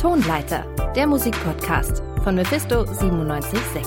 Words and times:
Tonleiter, 0.00 0.64
der 0.96 1.06
Musikpodcast 1.06 2.02
von 2.24 2.34
Mephisto 2.34 2.84
976. 2.84 3.84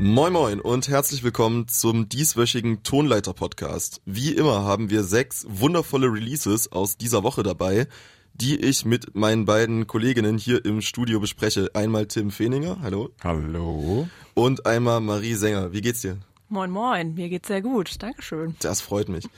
Moin 0.00 0.32
Moin 0.32 0.60
und 0.60 0.88
herzlich 0.88 1.22
willkommen 1.22 1.68
zum 1.68 2.08
dieswöchigen 2.08 2.82
Tonleiter-Podcast. 2.82 4.02
Wie 4.04 4.32
immer 4.32 4.64
haben 4.64 4.90
wir 4.90 5.04
sechs 5.04 5.46
wundervolle 5.48 6.08
Releases 6.08 6.72
aus 6.72 6.96
dieser 6.96 7.22
Woche 7.22 7.44
dabei, 7.44 7.86
die 8.34 8.56
ich 8.56 8.84
mit 8.84 9.14
meinen 9.14 9.44
beiden 9.44 9.86
Kolleginnen 9.86 10.38
hier 10.38 10.64
im 10.64 10.80
Studio 10.80 11.20
bespreche. 11.20 11.70
Einmal 11.74 12.06
Tim 12.06 12.32
Fehninger, 12.32 12.78
hallo. 12.82 13.10
Hallo. 13.22 14.08
Und 14.34 14.66
einmal 14.66 15.00
Marie 15.00 15.34
Sänger. 15.34 15.72
Wie 15.72 15.82
geht's 15.82 16.00
dir? 16.00 16.18
Moin 16.48 16.72
Moin, 16.72 17.14
mir 17.14 17.28
geht's 17.28 17.46
sehr 17.46 17.62
gut, 17.62 18.02
Dankeschön. 18.02 18.56
Das 18.58 18.80
freut 18.80 19.08
mich. 19.08 19.28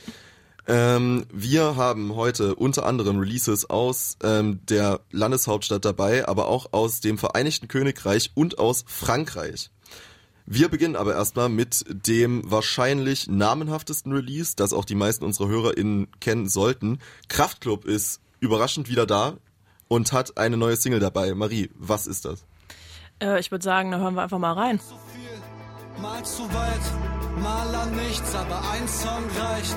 Ähm, 0.67 1.27
wir 1.33 1.77
haben 1.77 2.15
heute 2.15 2.55
unter 2.55 2.87
anderem 2.87 3.19
Releases 3.19 3.69
aus 3.69 4.17
ähm, 4.23 4.61
der 4.67 5.01
Landeshauptstadt 5.11 5.85
dabei, 5.85 6.29
aber 6.29 6.47
auch 6.47 6.73
aus 6.73 7.01
dem 7.01 7.19
Vereinigten 7.19 7.67
Königreich 7.67 8.31
und 8.35 8.59
aus 8.59 8.85
Frankreich. 8.87 9.71
Wir 10.47 10.69
beginnen 10.69 10.97
aber 10.97 11.15
erstmal 11.15 11.49
mit 11.49 11.85
dem 11.89 12.49
wahrscheinlich 12.49 13.29
namenhaftesten 13.29 14.13
Release, 14.13 14.55
das 14.57 14.73
auch 14.73 14.85
die 14.85 14.95
meisten 14.95 15.25
unserer 15.25 15.49
HörerInnen 15.49 16.09
kennen 16.21 16.49
sollten. 16.49 16.99
Kraftklub 17.29 17.85
ist 17.85 18.21
überraschend 18.41 18.89
wieder 18.89 19.07
da 19.07 19.35
und 19.89 20.13
hat 20.13 20.37
eine 20.39 20.57
neue 20.57 20.77
Single 20.77 21.01
dabei. 21.01 21.35
Marie, 21.35 21.71
was 21.75 22.07
ist 22.07 22.25
das? 22.25 22.45
Äh, 23.21 23.41
ich 23.41 23.51
würde 23.51 23.65
sagen, 23.65 23.91
da 23.91 23.99
hören 23.99 24.15
wir 24.15 24.23
einfach 24.23 24.39
mal 24.39 24.53
rein. 24.53 24.79
Zu 24.81 24.95
viel, 25.13 26.03
mal 26.03 26.25
zu 26.25 26.43
weit, 26.43 27.41
mal 27.41 27.75
an 27.75 27.97
nichts, 27.97 28.35
aber 28.35 28.61
ein 28.71 28.89
Song 28.89 29.25
reicht 29.39 29.77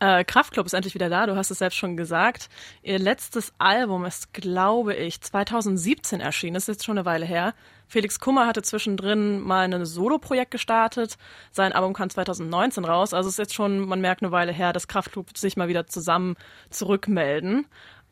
äh, 0.00 0.24
Kraftklub 0.24 0.66
ist 0.66 0.72
endlich 0.72 0.94
wieder 0.94 1.08
da, 1.08 1.26
du 1.26 1.36
hast 1.36 1.50
es 1.50 1.58
selbst 1.58 1.76
schon 1.76 1.96
gesagt. 1.96 2.48
Ihr 2.82 2.98
letztes 2.98 3.52
Album 3.58 4.04
ist, 4.04 4.32
glaube 4.32 4.94
ich, 4.94 5.20
2017 5.20 6.20
erschienen, 6.20 6.54
das 6.54 6.64
ist 6.64 6.76
jetzt 6.76 6.84
schon 6.84 6.98
eine 6.98 7.06
Weile 7.06 7.26
her. 7.26 7.54
Felix 7.86 8.20
Kummer 8.20 8.46
hatte 8.46 8.62
zwischendrin 8.62 9.40
mal 9.40 9.62
ein 9.62 9.84
Solo-Projekt 9.84 10.52
gestartet. 10.52 11.18
Sein 11.50 11.72
Album 11.72 11.92
kam 11.92 12.08
2019 12.08 12.84
raus. 12.84 13.12
Also 13.12 13.28
es 13.28 13.34
ist 13.34 13.38
jetzt 13.38 13.54
schon, 13.54 13.80
man 13.80 14.00
merkt 14.00 14.22
eine 14.22 14.30
Weile 14.30 14.52
her, 14.52 14.72
dass 14.72 14.86
Kraftklub 14.86 15.36
sich 15.36 15.56
mal 15.56 15.66
wieder 15.66 15.88
zusammen 15.88 16.36
zurückmelden. 16.70 17.66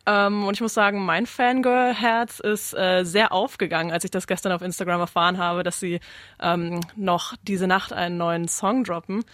Ähm, 0.04 0.44
und 0.44 0.54
ich 0.54 0.60
muss 0.60 0.74
sagen, 0.74 1.04
mein 1.04 1.26
Fangirl-Herz 1.26 2.40
ist 2.40 2.74
äh, 2.74 3.04
sehr 3.04 3.30
aufgegangen, 3.30 3.92
als 3.92 4.04
ich 4.04 4.10
das 4.10 4.26
gestern 4.26 4.52
auf 4.52 4.62
Instagram 4.62 5.00
erfahren 5.00 5.38
habe, 5.38 5.62
dass 5.62 5.78
sie 5.78 6.00
ähm, 6.40 6.80
noch 6.96 7.34
diese 7.42 7.68
Nacht 7.68 7.92
einen 7.92 8.16
neuen 8.16 8.48
Song 8.48 8.82
droppen. 8.82 9.24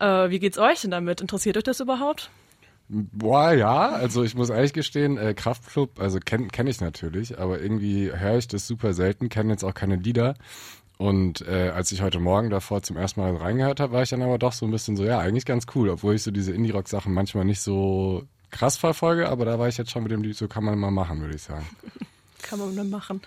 Äh, 0.00 0.30
wie 0.30 0.38
geht's 0.38 0.58
euch 0.58 0.80
denn 0.80 0.90
damit? 0.90 1.20
Interessiert 1.20 1.56
euch 1.56 1.64
das 1.64 1.80
überhaupt? 1.80 2.30
Boah, 2.88 3.52
ja, 3.52 3.90
also 3.90 4.24
ich 4.24 4.34
muss 4.34 4.50
ehrlich 4.50 4.72
gestehen, 4.72 5.16
äh, 5.16 5.32
Kraftclub, 5.32 6.00
also 6.00 6.18
kenne 6.18 6.48
kenn 6.48 6.66
ich 6.66 6.80
natürlich, 6.80 7.38
aber 7.38 7.60
irgendwie 7.60 8.10
höre 8.10 8.38
ich 8.38 8.48
das 8.48 8.66
super 8.66 8.94
selten, 8.94 9.28
kenne 9.28 9.52
jetzt 9.52 9.62
auch 9.62 9.74
keine 9.74 9.94
Lieder. 9.94 10.34
Und 10.98 11.40
äh, 11.42 11.70
als 11.72 11.92
ich 11.92 12.02
heute 12.02 12.18
Morgen 12.18 12.50
davor 12.50 12.82
zum 12.82 12.96
ersten 12.96 13.20
Mal 13.20 13.36
reingehört 13.36 13.78
habe, 13.78 13.92
war 13.92 14.02
ich 14.02 14.10
dann 14.10 14.22
aber 14.22 14.38
doch 14.38 14.52
so 14.52 14.66
ein 14.66 14.72
bisschen 14.72 14.96
so, 14.96 15.04
ja, 15.04 15.20
eigentlich 15.20 15.44
ganz 15.44 15.66
cool, 15.74 15.88
obwohl 15.88 16.16
ich 16.16 16.24
so 16.24 16.32
diese 16.32 16.52
Indie-Rock-Sachen 16.52 17.14
manchmal 17.14 17.44
nicht 17.44 17.60
so 17.60 18.24
krass 18.50 18.76
verfolge, 18.76 19.28
aber 19.28 19.44
da 19.44 19.58
war 19.58 19.68
ich 19.68 19.78
jetzt 19.78 19.92
schon 19.92 20.02
mit 20.02 20.10
dem 20.10 20.22
Lied, 20.22 20.36
so 20.36 20.48
kann 20.48 20.64
man 20.64 20.76
mal 20.76 20.90
machen, 20.90 21.20
würde 21.20 21.36
ich 21.36 21.42
sagen. 21.42 21.66
kann 22.42 22.58
man 22.58 22.74
mal 22.74 22.84
machen. 22.84 23.22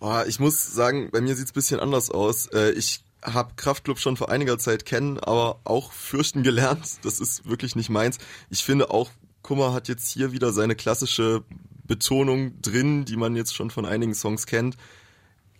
Oh, 0.00 0.20
ich 0.28 0.38
muss 0.38 0.72
sagen, 0.72 1.08
bei 1.10 1.20
mir 1.20 1.34
sieht's 1.34 1.52
bisschen 1.52 1.80
anders 1.80 2.10
aus. 2.10 2.46
Äh, 2.48 2.70
ich 2.72 3.02
habe 3.22 3.54
Kraftclub 3.56 3.98
schon 3.98 4.16
vor 4.16 4.30
einiger 4.30 4.58
Zeit 4.58 4.84
kennen, 4.84 5.18
aber 5.18 5.60
auch 5.64 5.92
fürchten 5.92 6.42
gelernt. 6.42 6.98
Das 7.02 7.20
ist 7.20 7.48
wirklich 7.48 7.76
nicht 7.76 7.90
meins. 7.90 8.18
Ich 8.50 8.64
finde 8.64 8.90
auch, 8.90 9.10
Kummer 9.42 9.72
hat 9.72 9.88
jetzt 9.88 10.08
hier 10.08 10.32
wieder 10.32 10.52
seine 10.52 10.76
klassische 10.76 11.42
Betonung 11.84 12.60
drin, 12.60 13.04
die 13.04 13.16
man 13.16 13.34
jetzt 13.34 13.54
schon 13.54 13.70
von 13.70 13.86
einigen 13.86 14.14
Songs 14.14 14.46
kennt 14.46 14.76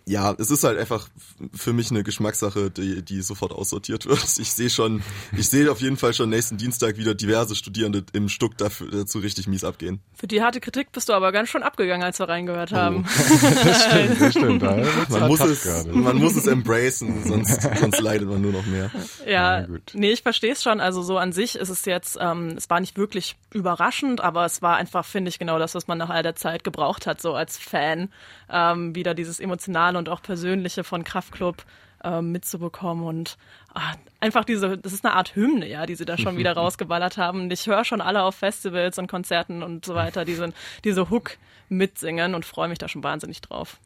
ja, 0.08 0.34
es 0.38 0.50
ist 0.50 0.64
halt 0.64 0.78
einfach 0.78 1.08
für 1.54 1.72
mich 1.72 1.90
eine 1.90 2.02
Geschmackssache, 2.02 2.70
die, 2.70 3.04
die 3.04 3.20
sofort 3.20 3.52
aussortiert 3.52 4.06
wird. 4.06 4.18
Ich 4.38 4.52
sehe 4.52 4.70
schon, 4.70 5.02
ich 5.36 5.48
sehe 5.48 5.70
auf 5.70 5.80
jeden 5.80 5.96
Fall 5.96 6.14
schon 6.14 6.30
nächsten 6.30 6.56
Dienstag 6.56 6.96
wieder 6.96 7.14
diverse 7.14 7.56
Studierende 7.56 8.04
im 8.12 8.28
Stuck 8.28 8.56
dafür, 8.56 8.88
dazu 8.90 9.18
richtig 9.18 9.48
mies 9.48 9.64
abgehen. 9.64 10.00
Für 10.14 10.26
die 10.26 10.42
harte 10.42 10.60
Kritik 10.60 10.92
bist 10.92 11.08
du 11.08 11.12
aber 11.12 11.32
ganz 11.32 11.48
schön 11.48 11.62
abgegangen, 11.62 12.04
als 12.04 12.18
wir 12.18 12.28
reingehört 12.28 12.72
haben. 12.72 13.04
Oh. 13.04 13.46
das 13.64 13.84
stimmt, 13.84 14.20
das 14.20 14.30
stimmt. 14.32 14.62
Da 14.62 14.76
man, 15.08 15.28
muss 15.28 15.40
es, 15.40 15.86
man 15.86 16.16
muss 16.16 16.36
es 16.36 16.46
embracen, 16.46 17.24
sonst, 17.24 17.62
sonst 17.62 18.00
leidet 18.00 18.28
man 18.28 18.40
nur 18.40 18.52
noch 18.52 18.66
mehr. 18.66 18.90
Ja, 19.26 19.60
ja 19.60 19.66
nee, 19.92 20.12
ich 20.12 20.22
verstehe 20.22 20.52
es 20.52 20.62
schon. 20.62 20.80
Also 20.80 21.02
so 21.02 21.18
an 21.18 21.32
sich 21.32 21.56
ist 21.56 21.68
es 21.68 21.84
jetzt, 21.84 22.16
ähm, 22.20 22.54
es 22.56 22.70
war 22.70 22.80
nicht 22.80 22.96
wirklich 22.96 23.36
überraschend, 23.52 24.20
aber 24.20 24.44
es 24.44 24.62
war 24.62 24.76
einfach, 24.76 25.04
finde 25.04 25.30
ich, 25.30 25.38
genau 25.38 25.58
das, 25.58 25.74
was 25.74 25.88
man 25.88 25.98
nach 25.98 26.10
all 26.10 26.22
der 26.22 26.36
Zeit 26.36 26.64
gebraucht 26.64 27.06
hat, 27.06 27.20
so 27.20 27.34
als 27.34 27.58
Fan. 27.58 28.10
Ähm, 28.50 28.94
wieder 28.94 29.14
dieses 29.14 29.40
emotionale 29.40 29.97
und 29.98 30.08
auch 30.08 30.22
persönliche 30.22 30.84
von 30.84 31.04
Kraftklub 31.04 31.64
äh, 32.02 32.22
mitzubekommen 32.22 33.04
und 33.04 33.36
ach, 33.74 33.96
einfach 34.20 34.44
diese, 34.44 34.78
das 34.78 34.92
ist 34.92 35.04
eine 35.04 35.14
Art 35.14 35.34
Hymne, 35.34 35.68
ja, 35.68 35.84
die 35.84 35.96
sie 35.96 36.04
da 36.04 36.16
schon 36.16 36.36
wieder 36.36 36.52
rausgeballert 36.56 37.16
haben. 37.16 37.42
Und 37.42 37.52
ich 37.52 37.66
höre 37.66 37.84
schon 37.84 38.00
alle 38.00 38.22
auf 38.22 38.36
Festivals 38.36 38.98
und 38.98 39.08
Konzerten 39.08 39.62
und 39.62 39.84
so 39.84 39.94
weiter 39.94 40.24
diese, 40.24 40.52
diese 40.84 41.10
Hook 41.10 41.36
mitsingen 41.68 42.34
und 42.34 42.44
freue 42.44 42.68
mich 42.68 42.78
da 42.78 42.88
schon 42.88 43.02
wahnsinnig 43.02 43.40
drauf. 43.40 43.78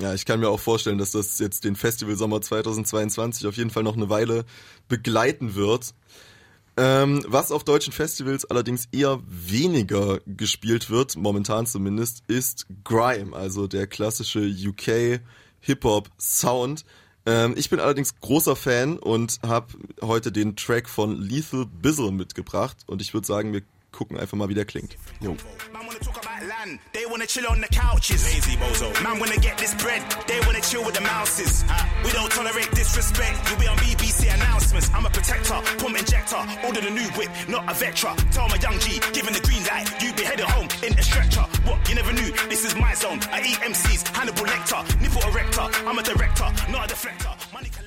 Ja, 0.00 0.14
ich 0.14 0.24
kann 0.24 0.40
mir 0.40 0.48
auch 0.48 0.60
vorstellen, 0.60 0.96
dass 0.96 1.10
das 1.10 1.38
jetzt 1.38 1.64
den 1.64 1.76
Festival 1.76 2.16
Sommer 2.16 2.40
2022 2.40 3.46
auf 3.46 3.56
jeden 3.56 3.68
Fall 3.68 3.82
noch 3.82 3.96
eine 3.96 4.08
Weile 4.08 4.46
begleiten 4.88 5.54
wird. 5.54 5.92
Ähm, 6.78 7.22
was 7.26 7.52
auf 7.52 7.64
deutschen 7.64 7.92
Festivals 7.92 8.46
allerdings 8.46 8.88
eher 8.92 9.20
weniger 9.26 10.20
gespielt 10.24 10.88
wird, 10.88 11.16
momentan 11.16 11.66
zumindest, 11.66 12.22
ist 12.28 12.66
Grime, 12.84 13.36
also 13.36 13.66
der 13.66 13.86
klassische 13.86 14.40
UK 14.40 15.20
Hip-Hop-Sound. 15.60 16.84
Ähm, 17.26 17.54
ich 17.56 17.70
bin 17.70 17.80
allerdings 17.80 18.18
großer 18.20 18.56
Fan 18.56 18.98
und 18.98 19.40
habe 19.46 19.74
heute 20.02 20.32
den 20.32 20.56
Track 20.56 20.88
von 20.88 21.20
Lethal 21.20 21.66
Bizzle 21.66 22.12
mitgebracht 22.12 22.78
und 22.86 23.02
ich 23.02 23.14
würde 23.14 23.26
sagen, 23.26 23.52
wir 23.52 23.62
gucken 23.92 24.18
einfach 24.18 24.36
mal, 24.36 24.48
wie 24.48 24.54
der 24.54 24.64
klingt. 24.64 24.96
Jo. 25.20 25.36
They 26.92 27.04
wanna 27.10 27.26
chill 27.26 27.46
on 27.46 27.60
the 27.60 27.68
couches. 27.68 28.24
Lazy 28.24 28.56
bozo. 28.56 28.90
Man 29.02 29.18
wanna 29.20 29.36
get 29.36 29.56
this 29.58 29.74
bread, 29.74 30.02
they 30.26 30.40
wanna 30.46 30.60
chill 30.60 30.84
with 30.84 30.94
the 30.94 31.00
mouses. 31.00 31.64
We 32.04 32.10
don't 32.12 32.30
tolerate 32.30 32.70
disrespect. 32.74 33.36
You'll 33.48 33.58
be 33.58 33.68
on 33.68 33.76
BBC 33.78 34.28
announcements. 34.28 34.90
I'm 34.94 35.04
a 35.06 35.10
protector, 35.10 35.60
pump 35.78 35.98
injector. 35.98 36.40
Order 36.64 36.80
the 36.80 36.90
new 36.90 37.08
whip, 37.18 37.30
not 37.48 37.64
a 37.68 37.74
Vectra. 37.74 38.16
Tell 38.32 38.48
my 38.48 38.56
young 38.56 38.78
G, 38.80 39.00
given 39.12 39.32
the 39.34 39.40
green 39.40 39.62
light, 39.64 39.86
you 40.02 40.12
be 40.14 40.24
headed 40.24 40.46
home 40.46 40.68
in 40.82 40.98
a 40.98 41.02
stretcher. 41.02 41.44
What? 41.64 41.88
You 41.88 41.94
never 41.96 42.12
knew. 42.12 42.30
This 42.48 42.64
is 42.64 42.74
my 42.74 42.94
zone. 42.94 43.20
I 43.32 43.40
eat 43.42 43.58
MCs, 43.60 44.08
Hannibal 44.16 44.46
Lecter, 44.46 44.82
nipple 45.00 45.22
erector. 45.28 45.66
I'm 45.86 45.98
a 45.98 46.02
director, 46.02 46.48
not 46.70 46.84
a 46.90 46.94
deflector. 46.94 47.36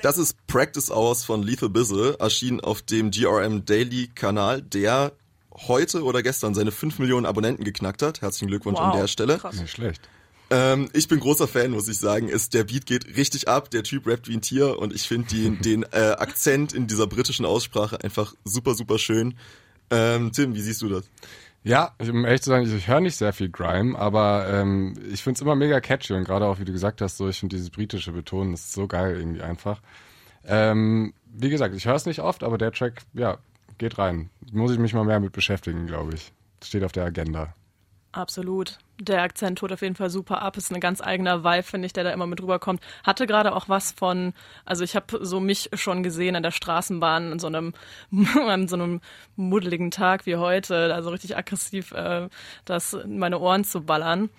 Das 0.02 0.18
ist 0.18 0.36
Practice 0.46 0.90
Hours 0.90 1.24
von 1.24 1.42
Lethal 1.42 1.70
Bizzle, 1.70 2.16
erschienen 2.20 2.60
auf 2.60 2.82
dem 2.82 3.10
GRM 3.10 3.64
Daily 3.64 4.08
Kanal, 4.14 4.60
der 4.62 5.12
heute 5.54 6.04
oder 6.04 6.22
gestern 6.22 6.54
seine 6.54 6.72
5 6.72 6.98
Millionen 6.98 7.26
Abonnenten 7.26 7.64
geknackt 7.64 8.02
hat. 8.02 8.22
Herzlichen 8.22 8.48
Glückwunsch 8.48 8.78
wow, 8.78 8.92
an 8.92 8.98
der 8.98 9.08
Stelle. 9.08 9.38
Krass. 9.38 9.60
Nicht 9.60 9.70
schlecht. 9.70 10.08
Ähm, 10.50 10.90
ich 10.92 11.08
bin 11.08 11.20
großer 11.20 11.48
Fan, 11.48 11.70
muss 11.70 11.88
ich 11.88 11.98
sagen. 11.98 12.28
Ist, 12.28 12.54
der 12.54 12.64
Beat 12.64 12.86
geht 12.86 13.16
richtig 13.16 13.48
ab, 13.48 13.70
der 13.70 13.82
Typ 13.82 14.06
rappt 14.06 14.28
wie 14.28 14.36
ein 14.36 14.42
Tier 14.42 14.78
und 14.78 14.94
ich 14.94 15.08
finde 15.08 15.34
den, 15.34 15.58
den 15.62 15.82
äh, 15.84 16.16
Akzent 16.18 16.72
in 16.72 16.86
dieser 16.86 17.06
britischen 17.06 17.46
Aussprache 17.46 18.02
einfach 18.02 18.34
super, 18.44 18.74
super 18.74 18.98
schön. 18.98 19.34
Ähm, 19.90 20.32
Tim, 20.32 20.54
wie 20.54 20.60
siehst 20.60 20.82
du 20.82 20.88
das? 20.88 21.10
Ja, 21.62 21.94
um 21.98 22.26
ehrlich 22.26 22.42
zu 22.42 22.50
sagen, 22.50 22.66
ich, 22.66 22.74
ich 22.74 22.88
höre 22.88 23.00
nicht 23.00 23.16
sehr 23.16 23.32
viel 23.32 23.48
Grime, 23.48 23.98
aber 23.98 24.46
ähm, 24.50 24.94
ich 25.10 25.22
finde 25.22 25.38
es 25.38 25.42
immer 25.42 25.54
mega 25.54 25.80
catchy 25.80 26.12
und 26.12 26.24
gerade 26.24 26.46
auch, 26.46 26.58
wie 26.58 26.66
du 26.66 26.72
gesagt 26.72 27.00
hast, 27.00 27.16
so 27.16 27.28
ich 27.28 27.40
finde 27.40 27.56
dieses 27.56 27.70
britische 27.70 28.12
Betonen 28.12 28.52
ist 28.52 28.72
so 28.72 28.86
geil 28.86 29.16
irgendwie 29.16 29.40
einfach. 29.40 29.80
Ähm, 30.46 31.14
wie 31.32 31.48
gesagt, 31.48 31.74
ich 31.74 31.86
höre 31.86 31.94
es 31.94 32.04
nicht 32.04 32.20
oft, 32.20 32.44
aber 32.44 32.58
der 32.58 32.70
Track, 32.70 33.02
ja, 33.14 33.38
geht 33.78 33.98
rein. 33.98 34.30
Muss 34.52 34.72
ich 34.72 34.78
mich 34.78 34.94
mal 34.94 35.04
mehr 35.04 35.20
mit 35.20 35.32
beschäftigen, 35.32 35.86
glaube 35.86 36.14
ich. 36.14 36.32
Steht 36.62 36.84
auf 36.84 36.92
der 36.92 37.04
Agenda. 37.04 37.54
Absolut. 38.14 38.78
Der 39.00 39.22
Akzent 39.22 39.58
tut 39.58 39.72
auf 39.72 39.82
jeden 39.82 39.96
Fall 39.96 40.08
super 40.08 40.40
ab. 40.40 40.56
Ist 40.56 40.72
ein 40.72 40.78
ganz 40.78 41.00
eigener 41.00 41.42
Vibe, 41.42 41.64
finde 41.64 41.86
ich, 41.86 41.92
der 41.92 42.04
da 42.04 42.12
immer 42.12 42.28
mit 42.28 42.40
rüberkommt. 42.40 42.80
Hatte 43.02 43.26
gerade 43.26 43.54
auch 43.54 43.68
was 43.68 43.90
von, 43.90 44.34
also 44.64 44.84
ich 44.84 44.94
habe 44.94 45.18
so 45.20 45.40
mich 45.40 45.70
schon 45.74 46.04
gesehen 46.04 46.36
an 46.36 46.44
der 46.44 46.52
Straßenbahn 46.52 47.32
in 47.32 47.38
so 47.40 47.48
einem, 47.48 47.74
an 48.48 48.68
so 48.68 48.76
einem 48.76 49.00
muddeligen 49.34 49.90
Tag 49.90 50.26
wie 50.26 50.36
heute, 50.36 50.94
also 50.94 51.10
richtig 51.10 51.36
aggressiv, 51.36 51.90
äh, 51.90 52.28
das 52.64 52.94
in 52.94 53.18
meine 53.18 53.40
Ohren 53.40 53.64
zu 53.64 53.82
ballern, 53.82 54.30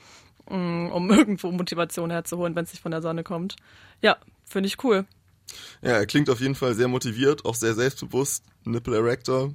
mm, 0.50 0.88
um 0.88 1.12
irgendwo 1.12 1.52
Motivation 1.52 2.12
herzuholen, 2.12 2.56
wenn 2.56 2.64
es 2.64 2.72
nicht 2.72 2.82
von 2.82 2.92
der 2.92 3.02
Sonne 3.02 3.24
kommt. 3.24 3.58
Ja, 4.02 4.16
finde 4.46 4.68
ich 4.68 4.82
cool. 4.86 5.06
Ja, 5.82 5.92
er 5.92 6.06
klingt 6.06 6.30
auf 6.30 6.40
jeden 6.42 6.56
Fall 6.56 6.74
sehr 6.76 6.88
motiviert, 6.88 7.46
auch 7.46 7.56
sehr 7.56 7.74
selbstbewusst. 7.76 8.44
Nipple 8.66 8.98
Erector. 8.98 9.54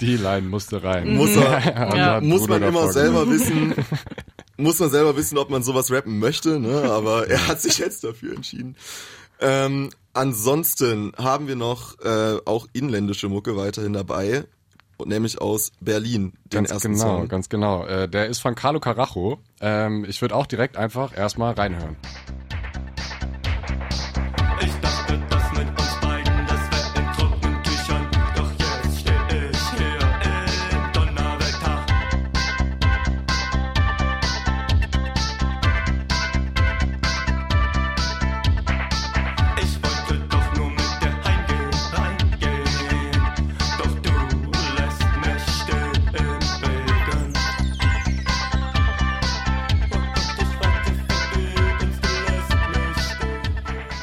Die 0.00 0.16
Line 0.16 0.48
musste 0.48 0.82
rein. 0.82 1.14
Muss 1.16 1.34
er, 1.36 1.60
Ja. 1.96 2.20
muss 2.20 2.46
man 2.48 2.62
immer 2.62 2.92
selber 2.92 3.24
gemacht. 3.24 3.40
wissen, 3.40 3.74
muss 4.56 4.78
man 4.78 4.90
selber 4.90 5.16
wissen, 5.16 5.38
ob 5.38 5.50
man 5.50 5.62
sowas 5.62 5.90
rappen 5.90 6.18
möchte, 6.18 6.60
ne? 6.60 6.82
Aber 6.90 7.28
er 7.28 7.48
hat 7.48 7.60
sich 7.60 7.78
jetzt 7.78 8.04
dafür 8.04 8.34
entschieden. 8.34 8.76
Ähm, 9.40 9.90
ansonsten 10.14 11.12
haben 11.16 11.48
wir 11.48 11.56
noch 11.56 11.98
äh, 12.00 12.38
auch 12.44 12.66
inländische 12.72 13.28
Mucke 13.28 13.56
weiterhin 13.56 13.92
dabei, 13.92 14.44
und 14.96 15.08
nämlich 15.10 15.40
aus 15.40 15.70
Berlin, 15.80 16.32
den 16.46 16.50
Ganz 16.64 16.70
ersten 16.72 16.92
genau, 16.94 17.18
Song. 17.18 17.28
ganz 17.28 17.48
genau. 17.48 17.86
Äh, 17.86 18.08
der 18.08 18.26
ist 18.26 18.40
von 18.40 18.56
Carlo 18.56 18.80
Carajo. 18.80 19.38
Ähm, 19.60 20.04
ich 20.08 20.20
würde 20.22 20.34
auch 20.34 20.46
direkt 20.46 20.76
einfach 20.76 21.16
erstmal 21.16 21.54
reinhören. 21.54 21.94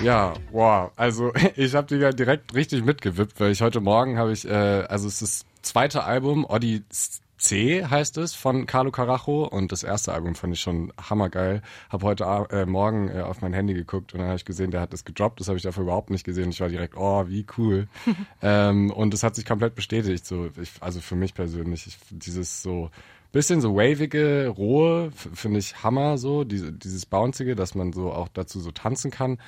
Ja, 0.05 0.35
wow. 0.51 0.91
Also 0.95 1.33
ich 1.55 1.73
habe 1.73 1.87
die 1.87 1.95
ja 1.95 2.11
direkt 2.11 2.53
richtig 2.53 2.85
mitgewippt, 2.85 3.39
weil 3.39 3.51
ich 3.51 3.61
heute 3.61 3.81
Morgen 3.81 4.19
habe 4.19 4.33
ich, 4.33 4.47
äh, 4.47 4.53
also 4.87 5.07
es 5.07 5.23
ist 5.23 5.45
das 5.63 5.63
zweite 5.63 6.03
Album, 6.03 6.45
Odyssey 6.45 7.83
heißt 7.89 8.19
es, 8.19 8.35
von 8.35 8.67
Carlo 8.67 8.91
Carajo 8.91 9.45
und 9.45 9.71
das 9.71 9.81
erste 9.81 10.13
Album 10.13 10.35
fand 10.35 10.53
ich 10.53 10.61
schon 10.61 10.93
hammergeil. 11.09 11.63
Habe 11.89 12.05
heute 12.05 12.23
äh, 12.51 12.67
Morgen 12.67 13.09
äh, 13.09 13.21
auf 13.21 13.41
mein 13.41 13.53
Handy 13.53 13.73
geguckt 13.73 14.13
und 14.13 14.19
dann 14.19 14.27
habe 14.27 14.37
ich 14.37 14.45
gesehen, 14.45 14.69
der 14.69 14.81
hat 14.81 14.93
das 14.93 15.05
gedroppt, 15.05 15.39
das 15.39 15.47
habe 15.47 15.57
ich 15.57 15.63
dafür 15.63 15.81
überhaupt 15.81 16.11
nicht 16.11 16.23
gesehen. 16.23 16.51
Ich 16.51 16.61
war 16.61 16.69
direkt, 16.69 16.95
oh, 16.95 17.27
wie 17.27 17.47
cool. 17.57 17.87
ähm, 18.43 18.91
und 18.91 19.11
es 19.11 19.23
hat 19.23 19.33
sich 19.33 19.45
komplett 19.45 19.73
bestätigt, 19.73 20.23
so, 20.27 20.51
ich, 20.61 20.69
also 20.81 21.01
für 21.01 21.15
mich 21.15 21.33
persönlich, 21.33 21.87
ich, 21.87 21.97
dieses 22.11 22.61
so 22.61 22.91
bisschen 23.31 23.59
so 23.59 23.75
wavige, 23.75 24.47
rohe, 24.55 25.11
finde 25.11 25.59
ich 25.59 25.83
Hammer 25.83 26.17
so, 26.19 26.43
diese, 26.43 26.71
dieses 26.71 27.07
Bouncige, 27.07 27.55
dass 27.55 27.73
man 27.73 27.91
so 27.91 28.13
auch 28.13 28.29
dazu 28.29 28.61
so 28.61 28.71
tanzen 28.71 29.09
kann 29.09 29.39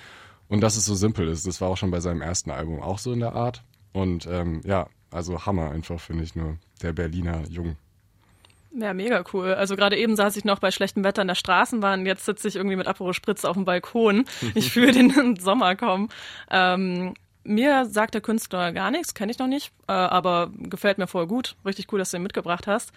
und 0.49 0.61
dass 0.61 0.77
es 0.77 0.85
so 0.85 0.95
simpel 0.95 1.27
ist. 1.27 1.45
Das 1.47 1.61
war 1.61 1.69
auch 1.69 1.77
schon 1.77 1.91
bei 1.91 1.99
seinem 1.99 2.21
ersten 2.21 2.51
Album 2.51 2.81
auch 2.81 2.99
so 2.99 3.11
in 3.11 3.19
der 3.19 3.33
Art. 3.33 3.63
Und 3.93 4.27
ähm, 4.27 4.61
ja, 4.65 4.87
also 5.11 5.45
Hammer 5.45 5.71
einfach, 5.71 5.99
finde 5.99 6.23
ich 6.23 6.35
nur, 6.35 6.57
der 6.81 6.93
Berliner 6.93 7.43
Jung. 7.49 7.77
Ja, 8.71 8.93
mega 8.93 9.23
cool. 9.33 9.53
Also 9.53 9.75
gerade 9.75 9.97
eben 9.97 10.15
saß 10.15 10.35
ich 10.37 10.45
noch 10.45 10.59
bei 10.59 10.71
schlechtem 10.71 11.03
Wetter 11.03 11.21
in 11.21 11.27
der 11.27 11.35
Straßenbahn, 11.35 12.05
jetzt 12.05 12.25
sitze 12.25 12.47
ich 12.47 12.57
irgendwie 12.57 12.75
mit 12.75 12.87
Aperol 12.87 13.13
Spritz 13.13 13.45
auf 13.45 13.55
dem 13.55 13.65
Balkon. 13.65 14.25
Ich 14.55 14.71
fühle 14.71 14.91
den 14.91 15.35
Sommer 15.37 15.75
kommen. 15.75 16.09
Ähm, 16.51 17.13
mir 17.43 17.85
sagt 17.85 18.13
der 18.13 18.21
Künstler 18.21 18.73
gar 18.73 18.91
nichts, 18.91 19.13
kenne 19.13 19.31
ich 19.31 19.39
noch 19.39 19.47
nicht, 19.47 19.71
äh, 19.87 19.93
aber 19.93 20.51
gefällt 20.57 20.97
mir 20.97 21.07
voll 21.07 21.27
gut. 21.27 21.55
Richtig 21.65 21.91
cool, 21.91 21.99
dass 21.99 22.11
du 22.11 22.17
ihn 22.17 22.23
mitgebracht 22.23 22.67
hast. 22.67 22.91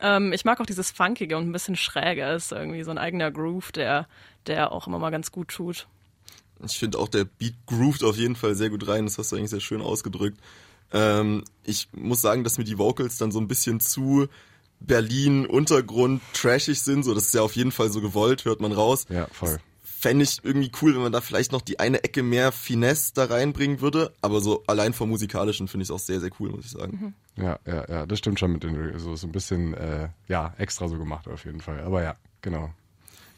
Ähm, 0.00 0.32
ich 0.32 0.44
mag 0.44 0.60
auch 0.60 0.66
dieses 0.66 0.90
Funkige 0.90 1.36
und 1.36 1.48
ein 1.48 1.52
bisschen 1.52 1.76
Schräge. 1.76 2.26
Ist 2.26 2.52
irgendwie 2.52 2.82
so 2.82 2.90
ein 2.90 2.98
eigener 2.98 3.30
Groove, 3.30 3.72
der, 3.72 4.06
der 4.46 4.72
auch 4.72 4.86
immer 4.86 4.98
mal 4.98 5.10
ganz 5.10 5.32
gut 5.32 5.48
tut. 5.48 5.86
Ich 6.64 6.78
finde 6.78 6.98
auch, 6.98 7.08
der 7.08 7.24
Beat 7.24 7.54
groovt 7.66 8.04
auf 8.04 8.16
jeden 8.16 8.36
Fall 8.36 8.54
sehr 8.54 8.70
gut 8.70 8.86
rein. 8.86 9.04
Das 9.04 9.18
hast 9.18 9.32
du 9.32 9.36
eigentlich 9.36 9.50
sehr 9.50 9.60
schön 9.60 9.82
ausgedrückt. 9.82 10.38
Ähm, 10.92 11.44
ich 11.64 11.88
muss 11.92 12.20
sagen, 12.20 12.44
dass 12.44 12.58
mir 12.58 12.64
die 12.64 12.78
Vocals 12.78 13.18
dann 13.18 13.32
so 13.32 13.40
ein 13.40 13.48
bisschen 13.48 13.80
zu 13.80 14.28
Berlin 14.80 15.46
Untergrund 15.46 16.22
trashig 16.32 16.80
sind. 16.80 17.04
So, 17.04 17.14
das 17.14 17.26
ist 17.26 17.34
ja 17.34 17.42
auf 17.42 17.56
jeden 17.56 17.72
Fall 17.72 17.90
so 17.90 18.00
gewollt, 18.00 18.44
hört 18.44 18.60
man 18.60 18.72
raus. 18.72 19.06
Ja, 19.08 19.26
voll. 19.32 19.58
Fände 19.82 20.24
ich 20.24 20.40
irgendwie 20.42 20.70
cool, 20.82 20.94
wenn 20.94 21.02
man 21.02 21.12
da 21.12 21.22
vielleicht 21.22 21.50
noch 21.52 21.62
die 21.62 21.78
eine 21.78 22.04
Ecke 22.04 22.22
mehr 22.22 22.52
Finesse 22.52 23.12
da 23.14 23.24
reinbringen 23.24 23.80
würde. 23.80 24.12
Aber 24.20 24.40
so 24.40 24.62
allein 24.66 24.92
vom 24.92 25.08
musikalischen 25.08 25.66
finde 25.66 25.82
ich 25.82 25.88
es 25.88 25.94
auch 25.94 25.98
sehr, 25.98 26.20
sehr 26.20 26.30
cool, 26.38 26.50
muss 26.50 26.66
ich 26.66 26.72
sagen. 26.72 27.14
Ja, 27.36 27.58
ja, 27.66 27.88
ja, 27.88 28.06
das 28.06 28.18
stimmt 28.18 28.38
schon 28.38 28.52
mit 28.52 28.62
den, 28.62 28.98
so, 28.98 29.16
so 29.16 29.26
ein 29.26 29.32
bisschen, 29.32 29.72
äh, 29.74 30.10
ja, 30.28 30.52
extra 30.58 30.88
so 30.88 30.98
gemacht 30.98 31.26
auf 31.26 31.44
jeden 31.46 31.62
Fall. 31.62 31.80
Aber 31.80 32.02
ja, 32.02 32.16
genau. 32.42 32.70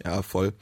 Ja, 0.04 0.22
voll. 0.22 0.52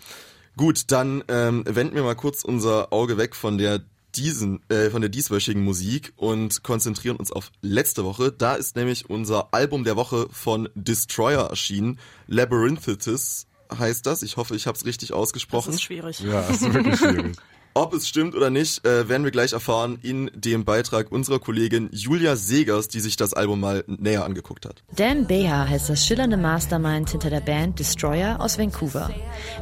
Gut, 0.57 0.85
dann 0.93 1.25
ähm, 1.29 1.65
wenden 1.67 1.95
wir 1.97 2.03
mal 2.05 2.15
kurz 2.15 2.45
unser 2.45 2.93
Auge 2.93 3.17
weg 3.17 3.35
von 3.35 3.59
der 3.59 3.81
diesen, 4.15 4.61
äh, 4.71 4.91
von 4.91 5.01
der 5.01 5.11
dieswöchigen 5.11 5.65
Musik 5.65 6.13
und 6.17 6.63
konzentrieren 6.63 7.17
uns 7.17 7.33
auf 7.33 7.51
letzte 7.63 8.05
Woche. 8.05 8.31
Da 8.31 8.55
ist 8.55 8.77
nämlich 8.77 9.11
unser 9.11 9.53
Album 9.53 9.83
der 9.83 9.97
Woche 9.97 10.29
von 10.31 10.69
Destroyer 10.77 11.49
erschienen. 11.51 11.99
Labyrinthitis 12.29 13.47
heißt 13.77 14.07
das. 14.07 14.23
Ich 14.23 14.37
hoffe, 14.37 14.55
ich 14.55 14.67
habe 14.67 14.77
es 14.79 14.85
richtig 14.85 15.09
Das 15.09 15.17
ausgesprochen. 15.19 15.73
ist 15.73 15.83
schwierig. 15.83 16.21
Ja, 16.21 16.43
ist 16.43 16.73
wirklich 16.73 16.97
schwierig. 16.99 17.37
Ob 17.77 17.93
es 17.93 18.07
stimmt 18.07 18.37
oder 18.37 18.51
nicht, 18.51 18.87
äh, 18.87 19.09
werden 19.09 19.25
wir 19.25 19.33
gleich 19.33 19.53
erfahren 19.53 19.99
in 20.01 20.31
dem 20.33 20.65
Beitrag 20.65 21.11
unserer 21.11 21.41
Kollegin 21.41 21.89
Julia 21.91 22.37
Segers, 22.37 22.87
die 22.87 23.01
sich 23.01 23.17
das 23.17 23.35
Album 23.35 23.59
mal 23.59 23.83
näher 23.89 24.25
angeguckt 24.25 24.65
hat. 24.65 24.85
Dan 24.95 25.27
Beha 25.27 25.67
heißt 25.69 25.91
das 25.91 26.07
schillernde 26.07 26.37
Mastermind 26.37 27.11
hinter 27.11 27.31
der 27.31 27.41
Band 27.41 27.81
Destroyer 27.81 28.41
aus 28.41 28.61
Vancouver. 28.61 29.11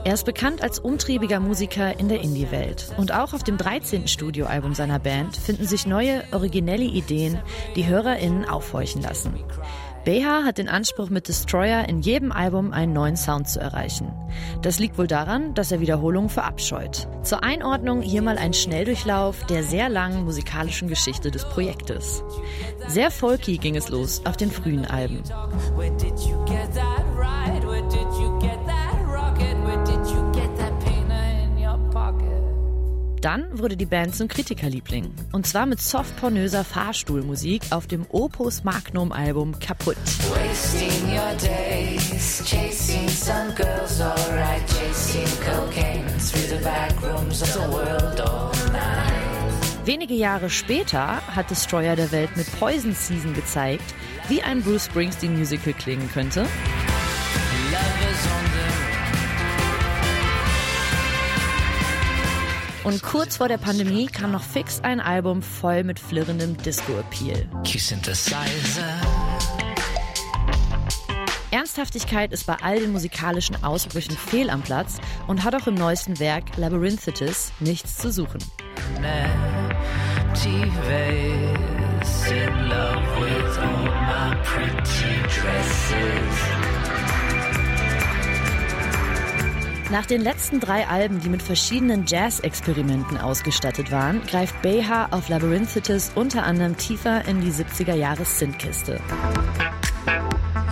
Er 0.05 0.12
ist 0.12 0.26
bekannt 0.26 0.61
als 0.61 0.79
umtriebiger 0.79 1.41
Musiker 1.41 1.99
in 1.99 2.11
der 2.11 2.20
Indie-Welt. 2.20 2.93
Und 2.99 3.14
auch 3.14 3.32
auf 3.32 3.44
dem 3.44 3.56
13. 3.56 4.06
Studioalbum 4.06 4.75
seiner 4.75 4.99
Band 4.99 5.35
finden 5.35 5.67
sich 5.67 5.87
neue, 5.87 6.23
originelle 6.32 6.85
Ideen, 6.85 7.38
die 7.76 7.87
HörerInnen 7.87 8.44
aufhorchen 8.44 9.00
lassen. 9.00 9.32
Beha 10.04 10.43
hat 10.44 10.58
den 10.58 10.69
Anspruch, 10.69 11.10
mit 11.10 11.28
Destroyer 11.28 11.88
in 11.88 12.00
jedem 12.00 12.32
Album 12.32 12.72
einen 12.72 12.93
neuen 12.93 13.16
Sound 13.16 13.49
zu 13.49 13.60
erreichen. 13.60 14.12
Das 14.60 14.81
liegt 14.81 14.99
wohl 14.99 15.06
daran, 15.06 15.54
dass 15.54 15.70
er 15.70 15.81
Wiederholungen 15.81 16.28
verabscheut. 16.28 17.06
Zur 17.22 17.44
Einordnung 17.44 18.02
hier 18.02 18.22
mal 18.22 18.37
ein 18.37 18.52
Schnelldurchlauf 18.52 19.46
der 19.46 19.62
sehr 19.62 19.88
langen 19.88 20.25
musikalischen 20.25 20.88
Geschichte 20.88 21.31
des 21.31 21.44
Projektes. 21.44 22.25
Sehr 22.88 23.12
folky 23.12 23.58
ging 23.58 23.76
es 23.76 23.90
los 23.90 24.22
auf 24.25 24.37
den 24.37 24.50
frühen 24.50 24.84
Alben. 24.84 25.22
Dann 33.22 33.56
wurde 33.56 33.76
die 33.76 33.86
Band 33.86 34.16
zum 34.16 34.26
Kritikerliebling. 34.26 35.14
Und 35.30 35.46
zwar 35.46 35.64
mit 35.64 35.80
soft-pornöser 35.80 36.64
Fahrstuhlmusik 36.64 37.62
auf 37.70 37.86
dem 37.86 38.04
Opus 38.10 38.64
Magnum-Album 38.64 39.60
Kaputt. 39.60 39.96
Wasting 40.34 41.08
your 41.08 41.32
days 41.41 42.43
chasing 42.44 43.08
some 43.08 43.55
girls, 43.55 44.00
alright, 44.00 44.62
chasing 44.67 45.24
cocaine 45.41 46.05
through 46.19 46.48
the 46.48 46.64
back 46.64 46.93
rooms 47.00 47.43
of 47.43 47.52
the 47.52 47.60
world 47.60 48.20
all 48.20 48.50
night. 48.72 49.86
Wenige 49.86 50.14
Jahre 50.14 50.50
später 50.50 51.24
hat 51.29 51.48
Destroyer 51.48 51.94
der 51.94 52.10
Welt 52.10 52.36
mit 52.36 52.50
Poison 52.58 52.93
Season 52.93 53.34
gezeigt, 53.34 53.94
wie 54.29 54.43
ein 54.43 54.62
Bruce 54.62 54.86
Springsteen-Musical 54.86 55.74
klingen 55.74 56.10
könnte. 56.12 56.44
Und 62.84 63.03
kurz 63.03 63.36
vor 63.36 63.48
der 63.48 63.58
Pandemie 63.58 64.06
kam 64.06 64.32
noch 64.32 64.43
fix 64.43 64.81
ein 64.81 65.01
Album 65.01 65.43
voll 65.43 65.84
mit 65.84 66.01
flirrendem 66.01 66.56
Disco-Appeal. 66.56 67.48
Ernsthaftigkeit 71.53 72.32
ist 72.32 72.46
bei 72.46 72.56
all 72.62 72.81
den 72.81 72.93
musikalischen 72.93 73.62
Ausbrüchen 73.62 74.17
fehl 74.17 74.51
am 74.51 74.62
Platz 74.62 74.98
und 75.27 75.44
hat 75.44 75.55
auch 75.55 75.67
im 75.67 75.74
neuesten 75.74 76.19
Werk 76.19 76.56
Labyrinthitis 76.56 77.53
nichts 77.60 77.98
zu 77.98 78.10
suchen. 78.10 78.41
In 82.31 82.69
love 82.69 83.20
with 83.20 83.58
all 83.58 83.84
my 83.84 84.34
pretty 84.43 85.22
dresses. 85.29 86.71
Nach 89.93 90.06
den 90.06 90.22
letzten 90.22 90.58
drei 90.58 90.89
Alben, 90.89 91.20
die 91.20 91.29
mit 91.29 91.43
verschiedenen 91.43 92.06
Jazz-Experimenten 92.06 93.19
ausgestattet 93.19 93.93
waren, 93.93 94.22
greift 94.22 94.63
Beha 94.63 95.08
auf 95.11 95.29
Labyrinthitis 95.29 96.13
unter 96.15 96.44
anderem 96.44 96.79
tiefer 96.79 97.27
in 97.29 97.43
die 97.43 97.51
70er 97.51 97.93
Jahre 97.93 98.25
Synth-Kiste. 98.25 98.99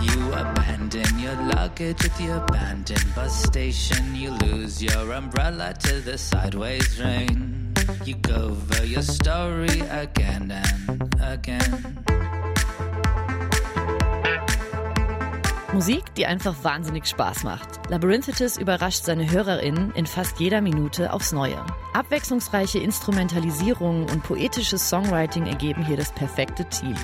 You 0.01 0.33
abandon 0.33 1.19
your 1.19 1.35
luggage 1.53 2.03
at 2.03 2.17
the 2.17 2.31
abandoned 2.31 3.13
bus 3.13 3.43
station. 3.43 4.15
You 4.15 4.31
lose 4.43 4.83
your 4.83 5.13
umbrella 5.13 5.75
to 5.75 6.01
the 6.03 6.17
sideways 6.17 6.99
rain. 6.99 7.75
You 8.03 8.15
go 8.23 8.57
over 8.57 8.83
your 8.83 9.03
story 9.03 9.83
again 9.91 10.51
and 10.51 11.13
again. 11.21 12.10
Musik, 15.73 16.03
die 16.15 16.25
einfach 16.25 16.63
wahnsinnig 16.63 17.07
Spaß 17.07 17.45
macht. 17.45 17.89
Labyrinthitis 17.89 18.57
überrascht 18.57 19.05
seine 19.05 19.31
HörerInnen 19.31 19.93
in 19.95 20.05
fast 20.05 20.37
jeder 20.39 20.59
Minute 20.59 21.13
aufs 21.13 21.31
Neue. 21.31 21.63
Abwechslungsreiche 21.93 22.79
Instrumentalisierung 22.79 24.03
und 24.09 24.23
poetisches 24.23 24.89
Songwriting 24.89 25.45
ergeben 25.45 25.85
hier 25.85 25.95
das 25.95 26.11
perfekte 26.11 26.65
Team. 26.65 26.95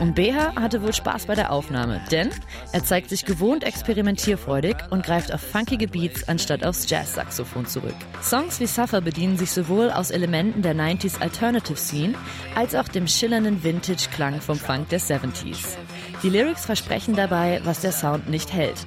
Und 0.00 0.16
BH 0.16 0.56
hatte 0.56 0.82
wohl 0.82 0.92
Spaß 0.92 1.26
bei 1.26 1.36
der 1.36 1.52
Aufnahme, 1.52 2.00
denn 2.10 2.30
er 2.72 2.82
zeigt 2.82 3.08
sich 3.10 3.24
gewohnt 3.24 3.62
experimentierfreudig 3.62 4.76
und 4.90 5.04
greift 5.04 5.32
auf 5.32 5.40
funkige 5.40 5.86
Beats 5.86 6.28
anstatt 6.28 6.64
aufs 6.64 6.90
Jazz-Saxophon 6.90 7.66
zurück. 7.66 7.94
Songs 8.20 8.58
wie 8.58 8.66
Suffer 8.66 9.00
bedienen 9.00 9.38
sich 9.38 9.52
sowohl 9.52 9.90
aus 9.90 10.10
Elementen 10.10 10.62
der 10.62 10.74
90s 10.74 11.20
Alternative 11.20 11.78
Scene 11.78 12.14
als 12.56 12.74
auch 12.74 12.88
dem 12.88 13.06
schillernden 13.06 13.62
Vintage-Klang 13.62 14.40
vom 14.40 14.56
Funk 14.56 14.88
der 14.88 15.00
70s. 15.00 15.76
Die 16.24 16.30
Lyrics 16.30 16.66
versprechen 16.66 17.14
dabei, 17.14 17.60
was 17.62 17.80
der 17.80 17.92
Sound 17.92 18.28
nicht 18.28 18.52
hält. 18.52 18.86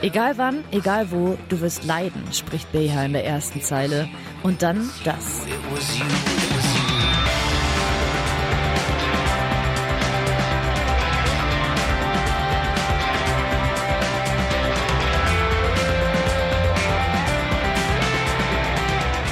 Egal 0.00 0.38
wann, 0.38 0.64
egal 0.70 1.10
wo, 1.10 1.36
du 1.50 1.60
wirst 1.60 1.84
leiden, 1.84 2.22
spricht 2.32 2.72
BH 2.72 3.04
in 3.04 3.12
der 3.12 3.26
ersten 3.26 3.60
Zeile. 3.60 4.08
Und 4.42 4.62
dann 4.62 4.88
das. 5.04 5.42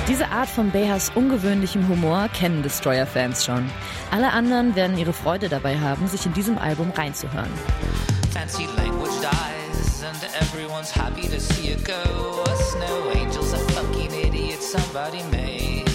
Diese 0.07 0.29
Art 0.31 0.49
von 0.51 0.71
Behas 0.71 1.11
ungewöhnlichem 1.15 1.89
Humor 1.89 2.29
kennen 2.35 2.63
Destroyer-Fans 2.63 3.47
schon. 3.47 3.71
Alle 4.11 4.33
anderen 4.33 4.75
werden 4.75 4.97
ihre 4.97 5.13
Freude 5.13 5.49
dabei 5.49 5.79
haben, 5.79 6.09
sich 6.09 6.25
in 6.25 6.33
diesem 6.33 6.59
Album 6.59 6.91
reinzuhören. 6.91 7.51
Fancy 8.33 8.67
language 8.77 9.13
dies, 9.21 10.03
and 10.03 10.17
everyone's 10.41 10.91
happy 10.91 11.29
to 11.29 11.39
see 11.39 11.69
it 11.73 11.85
go. 11.85 12.43
A 12.45 12.57
snow 12.57 13.11
angel's 13.15 13.53
a 13.53 13.59
fucking 13.73 14.11
idiot 14.13 14.63
somebody 14.63 15.23
made. 15.31 15.89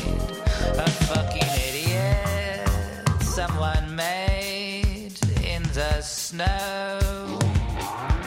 A 0.78 0.90
fucking 1.08 1.50
idiot 1.70 2.70
someone 3.22 3.96
made 3.96 5.14
in 5.44 5.64
the 5.74 6.02
snow. 6.02 7.13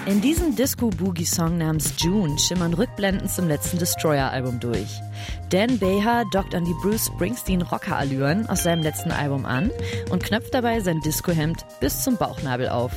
In 0.06 0.20
diesem 0.20 0.54
Disco-Boogie-Song 0.54 1.58
namens 1.58 1.94
June 1.98 2.38
schimmern 2.38 2.74
Rückblenden 2.74 3.28
zum 3.28 3.48
letzten 3.48 3.78
Destroyer-Album 3.78 4.60
durch. 4.60 5.00
Dan 5.50 5.80
Beha 5.80 6.22
dockt 6.30 6.54
an 6.54 6.64
die 6.64 6.74
Bruce 6.80 7.06
Springsteen-Rocker-Allüren 7.06 8.48
aus 8.48 8.62
seinem 8.62 8.84
letzten 8.84 9.10
Album 9.10 9.44
an 9.44 9.72
und 10.10 10.22
knöpft 10.22 10.54
dabei 10.54 10.78
sein 10.78 11.00
Disco-Hemd 11.00 11.66
bis 11.80 12.04
zum 12.04 12.16
Bauchnabel 12.16 12.68
auf. 12.68 12.92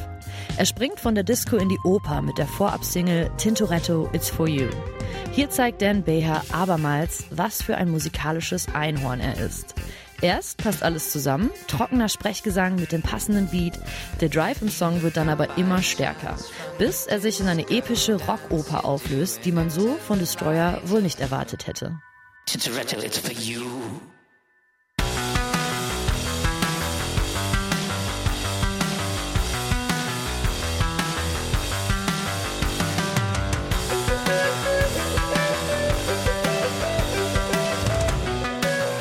Er 0.57 0.67
springt 0.67 0.99
von 0.99 1.15
der 1.15 1.23
Disco 1.23 1.57
in 1.57 1.69
die 1.69 1.79
Oper 1.83 2.21
mit 2.21 2.37
der 2.37 2.45
Vorab-Single 2.45 3.31
Tintoretto 3.37 4.07
It's 4.13 4.29
For 4.29 4.47
You. 4.47 4.67
Hier 5.31 5.49
zeigt 5.49 5.81
Dan 5.81 6.03
Beha 6.03 6.43
abermals, 6.51 7.23
was 7.31 7.63
für 7.63 7.75
ein 7.75 7.89
musikalisches 7.89 8.67
Einhorn 8.75 9.19
er 9.19 9.35
ist. 9.39 9.73
Erst 10.21 10.57
passt 10.57 10.83
alles 10.83 11.11
zusammen, 11.11 11.49
trockener 11.67 12.09
Sprechgesang 12.09 12.75
mit 12.75 12.91
dem 12.91 13.01
passenden 13.01 13.47
Beat, 13.47 13.79
der 14.19 14.29
Drive 14.29 14.61
im 14.61 14.69
Song 14.69 15.01
wird 15.01 15.15
dann 15.15 15.29
aber 15.29 15.57
immer 15.57 15.81
stärker, 15.81 16.38
bis 16.77 17.05
er 17.07 17.21
sich 17.21 17.39
in 17.39 17.47
eine 17.47 17.69
epische 17.69 18.15
Rockoper 18.15 18.83
auflöst, 18.83 19.45
die 19.45 19.53
man 19.53 19.69
so 19.69 19.95
von 20.07 20.19
Destroyer 20.19 20.81
wohl 20.85 21.01
nicht 21.01 21.21
erwartet 21.21 21.67
hätte. 21.67 21.99
It's 22.53 22.67
for. 22.67 24.08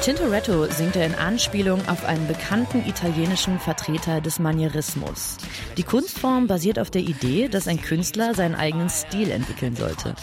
Tintoretto 0.09 0.65
singt 0.71 0.97
er 0.97 1.05
in 1.05 1.15
Anspielung 1.15 1.87
auf 1.87 2.07
einen 2.07 2.27
bekannten 2.27 2.83
italienischen 2.89 3.59
Vertreter 3.61 4.23
des 4.23 4.39
Manierismus. 4.39 5.37
Die 5.77 5.83
Kunstform 5.83 6.47
basiert 6.47 6.79
auf 6.79 6.91
der 6.91 7.03
Idee, 7.03 7.49
dass 7.49 7.69
ein 7.69 7.79
Künstler 7.79 8.33
seinen 8.33 8.55
eigenen 8.55 8.89
Stil 8.89 9.31
entwickeln 9.31 9.77
sollte. 9.77 10.15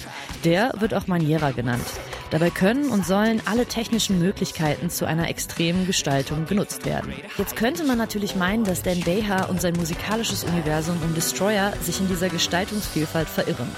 Der 0.44 0.74
wird 0.80 0.96
auch 0.96 1.06
Maniera 1.06 1.52
genannt. 1.52 1.86
Dabei 2.32 2.50
können 2.50 2.90
und 2.90 3.06
sollen 3.06 3.44
alle 3.46 3.68
technischen 3.68 4.18
Möglichkeiten 4.18 4.90
zu 4.90 5.06
einer 5.06 5.30
extremen 5.30 5.86
Gestaltung 5.86 6.48
genutzt 6.48 6.88
werden. 6.88 7.14
Jetzt 7.38 7.56
könnte 7.56 7.84
man 7.84 8.00
natürlich 8.00 8.36
meinen, 8.36 8.64
dass 8.64 8.82
Dan 8.82 9.02
Beha 9.02 9.46
und 9.46 9.62
sein 9.62 9.76
musikalisches 9.76 10.46
Universum 10.46 10.98
um 11.04 11.14
Destroyer 11.14 11.74
sich 11.84 12.00
in 12.00 12.08
dieser 12.08 12.30
Gestaltungsvielfalt 12.30 13.30
verirren. 13.30 13.70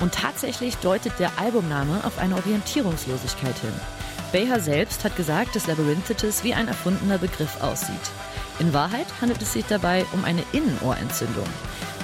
Und 0.00 0.12
tatsächlich 0.12 0.76
deutet 0.76 1.14
der 1.18 1.30
Albumname 1.38 2.04
auf 2.04 2.18
eine 2.18 2.34
Orientierungslosigkeit 2.34 3.56
hin. 3.56 3.72
Beha 4.36 4.60
selbst 4.60 5.02
hat 5.02 5.16
gesagt, 5.16 5.56
dass 5.56 5.66
Labyrinthitis 5.66 6.44
wie 6.44 6.52
ein 6.52 6.68
erfundener 6.68 7.16
Begriff 7.16 7.62
aussieht. 7.62 7.96
In 8.58 8.74
Wahrheit 8.74 9.06
handelt 9.22 9.40
es 9.40 9.54
sich 9.54 9.64
dabei 9.64 10.04
um 10.12 10.26
eine 10.26 10.42
Innenohrentzündung. 10.52 11.46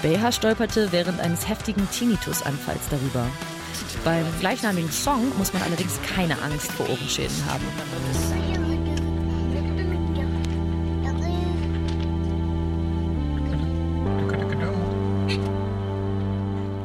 Beha 0.01 0.33
stolperte 0.33 0.93
während 0.93 1.21
eines 1.21 1.47
heftigen 1.47 1.87
Tinnitus-Anfalls 1.91 2.89
darüber. 2.89 3.27
Beim 4.03 4.25
gleichnamigen 4.41 4.91
Song 4.91 5.31
muss 5.37 5.53
man 5.53 5.61
allerdings 5.61 6.01
keine 6.17 6.41
Angst 6.41 6.73
vor 6.73 6.89
Ohrenschäden 6.89 7.37
haben. 7.51 8.52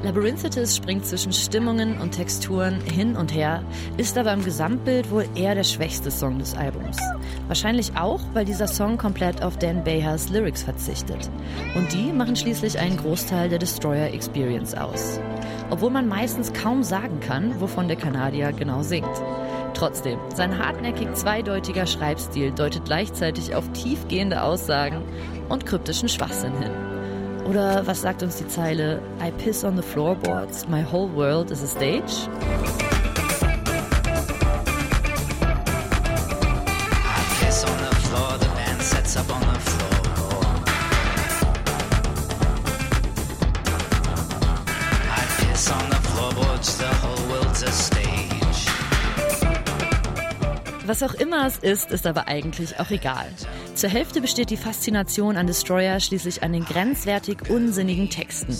Labyrinthitis 0.07 0.77
springt 0.77 1.05
zwischen 1.05 1.33
Stimmungen 1.33 1.99
und 1.99 2.11
Texturen 2.11 2.79
hin 2.79 3.17
und 3.17 3.33
her, 3.33 3.61
ist 3.97 4.17
aber 4.17 4.31
im 4.31 4.41
Gesamtbild 4.41 5.11
wohl 5.11 5.25
eher 5.35 5.53
der 5.53 5.65
schwächste 5.65 6.11
Song 6.11 6.39
des 6.39 6.55
Albums. 6.55 6.97
Wahrscheinlich 7.47 7.97
auch, 7.97 8.21
weil 8.31 8.45
dieser 8.45 8.67
Song 8.67 8.97
komplett 8.97 9.43
auf 9.43 9.57
Dan 9.57 9.83
Behas 9.83 10.29
Lyrics 10.29 10.63
verzichtet. 10.63 11.29
Und 11.75 11.91
die 11.91 12.13
machen 12.13 12.37
schließlich 12.37 12.79
einen 12.79 12.95
Großteil 12.95 13.49
der 13.49 13.59
Destroyer 13.59 14.13
Experience 14.13 14.75
aus. 14.75 15.19
Obwohl 15.71 15.89
man 15.89 16.07
meistens 16.07 16.53
kaum 16.53 16.83
sagen 16.83 17.19
kann, 17.19 17.59
wovon 17.59 17.89
der 17.89 17.97
Kanadier 17.97 18.53
genau 18.53 18.83
singt. 18.83 19.21
Trotzdem, 19.73 20.19
sein 20.33 20.57
hartnäckig 20.57 21.15
zweideutiger 21.15 21.85
Schreibstil 21.85 22.53
deutet 22.53 22.85
gleichzeitig 22.85 23.55
auf 23.55 23.69
tiefgehende 23.73 24.41
Aussagen 24.41 25.03
und 25.49 25.65
kryptischen 25.65 26.07
Schwachsinn 26.07 26.57
hin. 26.59 26.86
Oder 27.47 27.87
was 27.87 28.01
sagt 28.01 28.23
uns 28.23 28.35
die 28.35 28.47
Zeile 28.47 29.01
I 29.21 29.31
piss 29.31 29.63
on 29.63 29.77
the 29.77 29.81
floorboards, 29.81 30.67
my 30.67 30.81
whole 30.81 31.07
world 31.07 31.49
is 31.49 31.63
a 31.63 31.67
stage? 31.67 32.27
Was 50.87 51.03
auch 51.03 51.15
immer 51.15 51.45
es 51.45 51.57
ist, 51.57 51.91
ist 51.91 52.07
aber 52.07 52.29
eigentlich 52.29 52.79
auch 52.79 52.89
egal. 52.91 53.27
Zur 53.75 53.89
Hälfte 53.89 54.21
besteht 54.21 54.51
die 54.51 54.55
Faszination 54.55 55.35
an 55.35 55.45
Destroyer 55.45 55.99
schließlich 55.99 56.43
an 56.43 56.53
den 56.53 56.63
grenzwertig 56.63 57.49
unsinnigen 57.49 58.09
Texten. 58.09 58.55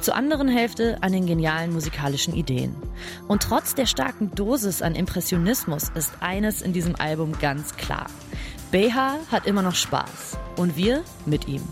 Zur 0.00 0.16
anderen 0.16 0.48
Hälfte 0.48 0.98
an 1.02 1.12
den 1.12 1.26
genialen 1.26 1.72
musikalischen 1.72 2.34
Ideen. 2.34 2.74
Und 3.28 3.44
trotz 3.44 3.76
der 3.76 3.86
starken 3.86 4.32
Dosis 4.34 4.82
an 4.82 4.96
Impressionismus 4.96 5.90
ist 5.94 6.14
eines 6.18 6.62
in 6.62 6.72
diesem 6.72 6.96
Album 6.96 7.38
ganz 7.38 7.76
klar. 7.76 8.06
Beha 8.72 9.14
hat 9.30 9.46
immer 9.46 9.62
noch 9.62 9.76
Spaß. 9.76 10.36
Und 10.56 10.76
wir 10.76 11.04
mit 11.26 11.46
ihm. 11.46 11.62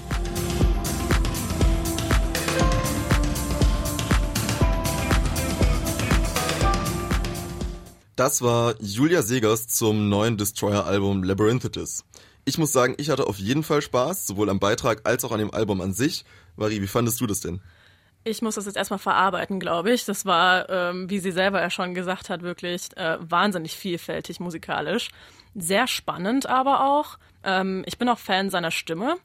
Das 8.16 8.40
war 8.40 8.76
Julia 8.80 9.20
Segers 9.20 9.68
zum 9.68 10.08
neuen 10.08 10.38
Destroyer-Album 10.38 11.22
Labyrinthitis. 11.22 12.02
Ich 12.46 12.56
muss 12.56 12.72
sagen, 12.72 12.94
ich 12.96 13.10
hatte 13.10 13.26
auf 13.26 13.36
jeden 13.36 13.62
Fall 13.62 13.82
Spaß, 13.82 14.26
sowohl 14.26 14.48
am 14.48 14.58
Beitrag 14.58 15.06
als 15.06 15.22
auch 15.26 15.32
an 15.32 15.38
dem 15.38 15.52
Album 15.52 15.82
an 15.82 15.92
sich. 15.92 16.24
Vari, 16.56 16.80
wie 16.80 16.86
fandest 16.86 17.20
du 17.20 17.26
das 17.26 17.40
denn? 17.40 17.60
Ich 18.24 18.40
muss 18.40 18.54
das 18.54 18.64
jetzt 18.64 18.78
erstmal 18.78 18.98
verarbeiten, 18.98 19.60
glaube 19.60 19.92
ich. 19.92 20.06
Das 20.06 20.24
war, 20.24 20.70
ähm, 20.70 21.10
wie 21.10 21.18
sie 21.18 21.30
selber 21.30 21.60
ja 21.60 21.68
schon 21.68 21.92
gesagt 21.92 22.30
hat, 22.30 22.40
wirklich 22.40 22.88
äh, 22.96 23.18
wahnsinnig 23.20 23.76
vielfältig 23.76 24.40
musikalisch. 24.40 25.10
Sehr 25.54 25.86
spannend 25.86 26.46
aber 26.46 26.86
auch. 26.86 27.18
Ähm, 27.44 27.84
ich 27.84 27.98
bin 27.98 28.08
auch 28.08 28.18
Fan 28.18 28.48
seiner 28.48 28.70
Stimme. 28.70 29.16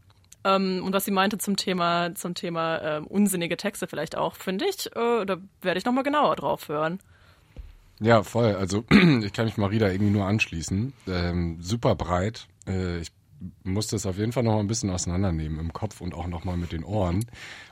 Ähm, 0.43 0.83
und 0.83 0.91
was 0.91 1.05
sie 1.05 1.11
meinte 1.11 1.37
zum 1.37 1.55
Thema, 1.55 2.13
zum 2.15 2.35
Thema 2.35 2.77
äh, 2.79 2.99
unsinnige 2.99 3.55
Texte 3.55 3.87
vielleicht 3.87 4.17
auch, 4.17 4.35
finde 4.35 4.65
ich, 4.65 4.87
äh, 4.87 5.25
da 5.25 5.37
werde 5.61 5.77
ich 5.77 5.85
nochmal 5.85 6.03
genauer 6.03 6.35
drauf 6.35 6.67
hören. 6.67 6.99
Ja, 8.01 8.23
voll. 8.23 8.55
Also 8.55 8.83
ich 8.89 9.31
kann 9.31 9.45
mich 9.45 9.57
Marie 9.57 9.79
da 9.79 9.89
irgendwie 9.89 10.11
nur 10.11 10.25
anschließen. 10.25 10.93
Ähm, 11.07 11.57
super 11.61 11.95
breit. 11.95 12.47
Äh, 12.67 12.99
ich 12.99 13.11
muss 13.63 13.87
das 13.87 14.05
auf 14.05 14.17
jeden 14.17 14.31
Fall 14.31 14.43
noch 14.43 14.53
mal 14.53 14.59
ein 14.59 14.67
bisschen 14.67 14.89
auseinandernehmen 14.89 15.59
im 15.59 15.73
Kopf 15.73 16.01
und 16.01 16.13
auch 16.13 16.27
noch 16.27 16.43
mal 16.43 16.57
mit 16.57 16.71
den 16.71 16.83
Ohren. 16.83 17.25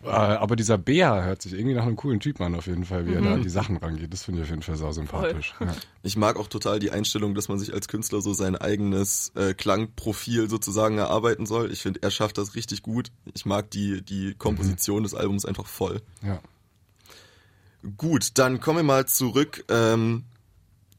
Äh, 0.04 0.08
aber 0.10 0.56
dieser 0.56 0.78
Bär 0.78 1.24
hört 1.24 1.42
sich 1.42 1.54
irgendwie 1.54 1.76
nach 1.76 1.84
einem 1.84 1.96
coolen 1.96 2.20
Typ 2.20 2.42
an, 2.42 2.56
auf 2.56 2.68
jeden 2.68 2.86
Fall, 2.86 3.06
wie 3.08 3.14
er 3.14 3.22
da 3.22 3.34
an 3.34 3.44
die 3.44 3.50
Sachen 3.50 3.78
rangeht. 3.78 4.12
Das 4.12 4.24
finde 4.24 4.42
ich 4.42 4.46
auf 4.46 4.50
jeden 4.50 4.64
Fall 4.64 4.78
sau 4.78 4.92
sympathisch. 4.92 5.54
Ja. 5.60 5.76
Ich 6.02 6.18
mag 6.18 6.38
auch 6.38 6.48
total 6.48 6.80
die 6.80 6.92
Einstellung, 6.92 7.36
dass 7.36 7.50
man 7.50 7.60
sich 7.60 7.74
als 7.74 7.88
Künstler 7.88 8.22
so 8.22 8.34
sein 8.34 8.56
eigenes 8.56 9.32
äh, 9.36 9.54
Klangprofil 9.54 10.50
sozusagen 10.50 10.98
erarbeiten 10.98 11.46
soll. 11.46 11.72
Ich 11.72 11.82
finde, 11.82 12.02
er 12.02 12.12
schafft 12.12 12.38
das 12.38 12.56
richtig 12.56 12.82
gut. 12.82 13.12
Ich 13.34 13.46
mag 13.46 13.70
die, 13.72 14.02
die 14.02 14.34
Komposition 14.36 15.04
des 15.04 15.14
Albums 15.14 15.46
einfach 15.46 15.68
voll. 15.68 16.02
ja. 16.24 16.40
Gut, 17.98 18.32
dann 18.38 18.60
kommen 18.60 18.80
wir 18.80 18.84
mal 18.84 19.08
zurück 19.08 19.64
ähm, 19.70 20.26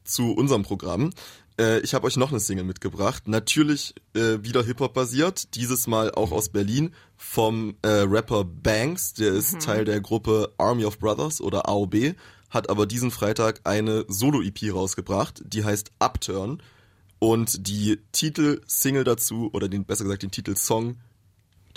zu 0.03 0.31
unserem 0.33 0.63
Programm. 0.63 1.11
Äh, 1.59 1.79
ich 1.81 1.93
habe 1.93 2.07
euch 2.07 2.17
noch 2.17 2.31
eine 2.31 2.39
Single 2.39 2.63
mitgebracht. 2.65 3.27
Natürlich 3.27 3.93
äh, 4.15 4.39
wieder 4.41 4.63
Hip-Hop 4.63 4.93
basiert, 4.93 5.55
dieses 5.55 5.85
Mal 5.85 6.11
auch 6.11 6.31
aus 6.31 6.49
Berlin 6.49 6.93
vom 7.17 7.75
äh, 7.83 7.87
Rapper 7.87 8.43
Banks, 8.43 9.13
der 9.13 9.33
ist 9.33 9.61
Teil 9.61 9.85
der 9.85 10.01
Gruppe 10.01 10.53
Army 10.57 10.85
of 10.85 10.97
Brothers 10.97 11.39
oder 11.39 11.69
AOB, 11.69 12.15
hat 12.49 12.69
aber 12.69 12.87
diesen 12.87 13.11
Freitag 13.11 13.61
eine 13.63 14.05
Solo-EP 14.07 14.73
rausgebracht, 14.73 15.41
die 15.45 15.63
heißt 15.63 15.91
Upturn. 15.99 16.63
Und 17.19 17.67
die 17.67 17.99
Titelsingle 18.11 19.03
dazu, 19.03 19.51
oder 19.53 19.69
den, 19.69 19.85
besser 19.85 20.05
gesagt 20.05 20.23
den 20.23 20.31
Titelsong, 20.31 20.97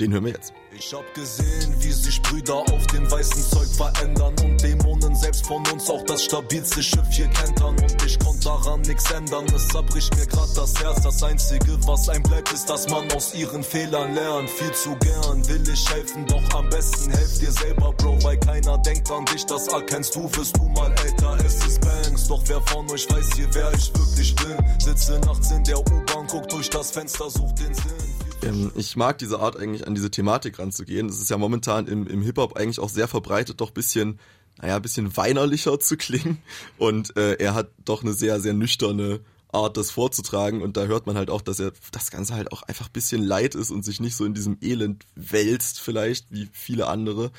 den 0.01 0.13
hören 0.13 0.25
wir 0.25 0.33
jetzt. 0.33 0.53
Ich 0.77 0.93
hab 0.93 1.15
gesehen, 1.15 1.75
wie 1.79 1.93
sich 1.93 2.21
Brüder 2.23 2.57
auf 2.57 2.87
dem 2.89 3.09
weißen 3.11 3.43
Zeug 3.43 3.69
verändern 3.69 4.35
und 4.43 4.61
Dämonen 4.61 5.15
selbst 5.15 5.47
von 5.47 5.65
uns 5.73 5.89
auch 5.89 6.03
das 6.05 6.25
stabilste 6.25 6.83
Schiff 6.83 7.07
hier 7.11 7.29
kentern 7.29 7.77
und 7.79 8.05
ich 8.05 8.19
konnte 8.19 8.45
daran 8.45 8.81
nix 8.83 9.09
ändern. 9.11 9.47
Es 9.55 9.69
zerbricht 9.69 10.15
mir 10.17 10.27
grad 10.27 10.49
das 10.57 10.75
Herz. 10.83 11.03
Das 11.03 11.23
einzige, 11.23 11.79
was 11.87 12.09
einem 12.09 12.25
bleibt, 12.25 12.53
ist, 12.53 12.69
dass 12.69 12.89
man 12.89 13.11
aus 13.13 13.35
ihren 13.35 13.63
Fehlern 13.63 14.15
lernt. 14.15 14.51
Viel 14.51 14.73
zu 14.73 14.97
gern 14.97 15.47
will 15.49 15.63
ich 15.73 15.89
helfen, 15.91 16.27
doch 16.27 16.59
am 16.59 16.69
besten 16.71 17.11
helf 17.11 17.39
dir 17.39 17.53
selber, 17.53 17.93
Bro, 17.93 18.23
weil 18.25 18.39
keiner 18.39 18.79
denkt 18.79 19.11
an 19.11 19.25
dich. 19.27 19.47
Das 19.47 19.69
erkennst 19.69 20.17
du, 20.17 20.29
wirst 20.35 20.57
du 20.57 20.65
mal 20.71 20.93
älter. 21.05 21.37
Es 21.47 21.65
ist 21.65 21.81
Banks, 21.81 22.27
doch 22.27 22.43
wer 22.47 22.61
von 22.63 22.91
euch 22.91 23.09
weiß 23.11 23.31
hier, 23.37 23.49
wer 23.53 23.73
ich 23.75 23.95
wirklich 23.95 24.35
bin? 24.35 24.57
Sitze 24.81 25.21
nachts 25.21 25.53
in 25.53 25.63
der 25.65 25.79
U-Bahn, 25.79 26.27
guck 26.29 26.49
durch 26.49 26.69
das 26.69 26.91
Fenster, 26.91 27.31
such 27.31 27.53
den 27.53 27.75
Sinn. 27.75 28.14
Ähm, 28.45 28.73
ich 28.77 28.97
mag 28.97 29.19
diese 29.19 29.41
Art 29.41 29.57
eigentlich 29.57 29.87
an 29.87 29.95
diese 29.95 30.11
Thematik 30.11 30.59
ranzugehen. 30.59 31.09
Das 31.09 31.21
ist 31.21 31.31
ja 31.31 31.39
momentan 31.39 31.87
im, 31.87 32.07
im 32.07 32.23
Hip-Hop 32.23 32.57
eigentlich 32.57 32.79
auch 32.79 32.89
sehr 32.89 33.09
verbreitet, 33.09 33.61
doch 33.61 33.71
bisschen, 33.71 34.19
naja, 34.61 34.79
bisschen 34.79 35.17
weinerlicher 35.17 35.79
zu 35.81 35.97
klingen. 35.97 36.39
Und 36.79 37.17
äh, 37.17 37.35
er 37.35 37.55
hat 37.55 37.71
doch 37.85 38.03
eine 38.03 38.13
sehr, 38.13 38.41
sehr 38.41 38.55
nüchterne 38.55 39.21
Art, 39.53 39.77
das 39.77 39.91
vorzutragen. 39.91 40.63
Und 40.63 40.77
da 40.77 40.85
hört 40.85 41.07
man 41.07 41.17
halt 41.17 41.31
auch, 41.31 41.41
dass 41.41 41.61
er 41.61 41.73
das 41.93 42.11
Ganze 42.11 42.35
halt 42.35 42.53
auch 42.53 42.63
einfach 42.63 42.89
bisschen 42.89 43.23
leid 43.23 43.55
ist 43.55 43.71
und 43.71 43.85
sich 43.85 44.01
nicht 44.01 44.17
so 44.17 44.25
in 44.25 44.35
diesem 44.35 44.59
Elend 44.61 45.05
wälzt, 45.15 45.81
vielleicht, 45.81 46.27
wie 46.31 46.49
viele 46.53 46.89
andere. 46.89 47.31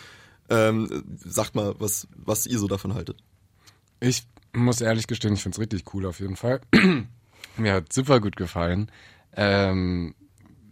Ähm, 0.50 1.04
sagt 1.18 1.56
mal, 1.56 1.76
was, 1.80 2.08
was 2.16 2.46
ihr 2.46 2.60
so 2.60 2.68
davon 2.68 2.94
haltet. 2.94 3.18
Ich 4.00 4.28
muss 4.54 4.82
ehrlich 4.82 5.08
gestehen, 5.08 5.34
ich 5.34 5.44
find's 5.44 5.60
richtig 5.60 5.94
cool 5.94 6.06
auf 6.06 6.20
jeden 6.20 6.36
Fall. 6.36 6.62
Mir 7.58 7.74
hat 7.74 7.92
super 7.92 8.20
gut 8.20 8.36
gefallen. 8.36 8.92
Ähm, 9.36 10.14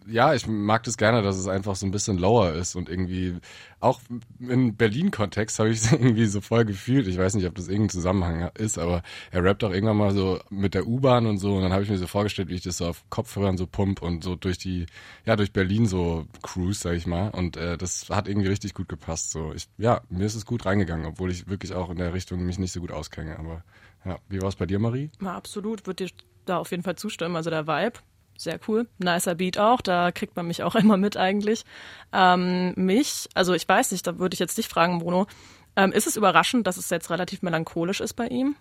ja, 0.08 0.34
ich 0.34 0.48
mag 0.48 0.84
das 0.84 0.98
gerne, 0.98 1.22
dass 1.22 1.38
es 1.38 1.48
einfach 1.48 1.76
so 1.76 1.86
ein 1.86 1.92
bisschen 1.92 2.18
lower 2.18 2.54
ist 2.54 2.76
und 2.76 2.90
irgendwie 2.90 3.36
auch 3.80 4.00
in 4.40 4.76
Berlin-Kontext 4.76 5.60
habe 5.60 5.70
ich 5.70 5.80
es 5.80 5.92
irgendwie 5.92 6.26
so 6.26 6.42
voll 6.42 6.66
gefühlt. 6.66 7.08
Ich 7.08 7.18
weiß 7.18 7.36
nicht, 7.36 7.46
ob 7.46 7.56
das 7.56 7.68
irgendein 7.68 7.90
Zusammenhang 7.90 8.50
ist, 8.58 8.78
aber 8.78 9.04
er 9.32 9.44
rappt 9.44 9.64
auch 9.64 9.72
irgendwann 9.72 9.98
mal 9.98 10.14
so 10.14 10.40
mit 10.50 10.74
der 10.74 10.88
U-Bahn 10.88 11.26
und 11.26 11.38
so 11.38 11.56
und 11.56 11.64
dann 11.64 11.74
habe 11.74 11.84
ich 11.84 11.90
mir 11.90 11.98
so 11.98 12.08
vorgestellt, 12.08 12.50
wie 12.50 12.56
ich 12.56 12.64
das 12.64 12.78
so 12.78 12.88
auf 12.88 13.04
Kopfhörern 13.10 13.58
so 13.58 13.68
pump 13.68 14.02
und 14.02 14.24
so 14.24 14.36
durch 14.36 14.58
die, 14.58 14.86
ja, 15.26 15.36
durch 15.36 15.52
Berlin 15.52 15.86
so 15.86 16.26
cruise, 16.42 16.82
sag 16.82 16.96
ich 16.96 17.06
mal. 17.06 17.30
Und 17.30 17.58
äh, 17.58 17.78
das 17.78 18.10
hat 18.10 18.28
irgendwie 18.28 18.50
richtig 18.50 18.74
gut 18.74 18.90
gepasst. 18.90 19.32
So, 19.32 19.54
ich, 19.54 19.68
ja, 19.78 20.02
mir 20.10 20.26
ist 20.26 20.36
es 20.36 20.46
gut 20.46 20.66
reingegangen, 20.66 21.06
obwohl 21.06 21.32
ich 21.32 21.48
wirklich 21.48 21.74
auch 21.74 21.90
in 21.90 21.98
der 21.98 22.14
Richtung 22.14 22.46
mich 22.46 22.60
nicht 22.60 22.72
so 22.72 22.80
gut 22.80 22.92
auskenne. 22.92 23.38
Aber 23.38 23.64
ja, 24.06 24.20
wie 24.30 24.42
war 24.42 24.50
es 24.50 24.56
bei 24.56 24.66
dir, 24.66 24.80
Marie? 24.80 25.10
Ja, 25.22 25.36
absolut, 25.36 25.86
würde 25.88 26.06
dir 26.06 26.12
da 26.46 26.58
auf 26.58 26.72
jeden 26.72 26.84
Fall 26.84 26.96
zustimmen. 26.96 27.36
Also 27.36 27.50
der 27.50 27.68
Vibe, 27.68 28.00
sehr 28.38 28.60
cool. 28.68 28.88
Nicer 28.98 29.36
Beat 29.36 29.58
auch, 29.58 29.82
da 29.82 30.12
kriegt 30.12 30.36
man 30.36 30.48
mich 30.48 30.64
auch 30.64 30.76
immer 30.76 30.98
mit 30.98 31.18
eigentlich. 31.18 31.64
Ähm, 32.12 32.74
mich, 32.76 33.30
also 33.34 33.54
ich 33.54 33.68
weiß 33.68 33.92
nicht, 33.92 34.06
da 34.06 34.20
würde 34.20 34.34
ich 34.34 34.40
jetzt 34.40 34.58
dich 34.58 34.68
fragen, 34.68 35.00
Bruno. 35.00 35.28
Ähm, 35.76 35.92
ist 35.92 36.08
es 36.08 36.18
überraschend, 36.18 36.68
dass 36.68 36.78
es 36.78 36.90
jetzt 36.90 37.10
relativ 37.10 37.42
melancholisch 37.42 38.00
ist 38.00 38.14
bei 38.14 38.28
ihm? 38.28 38.56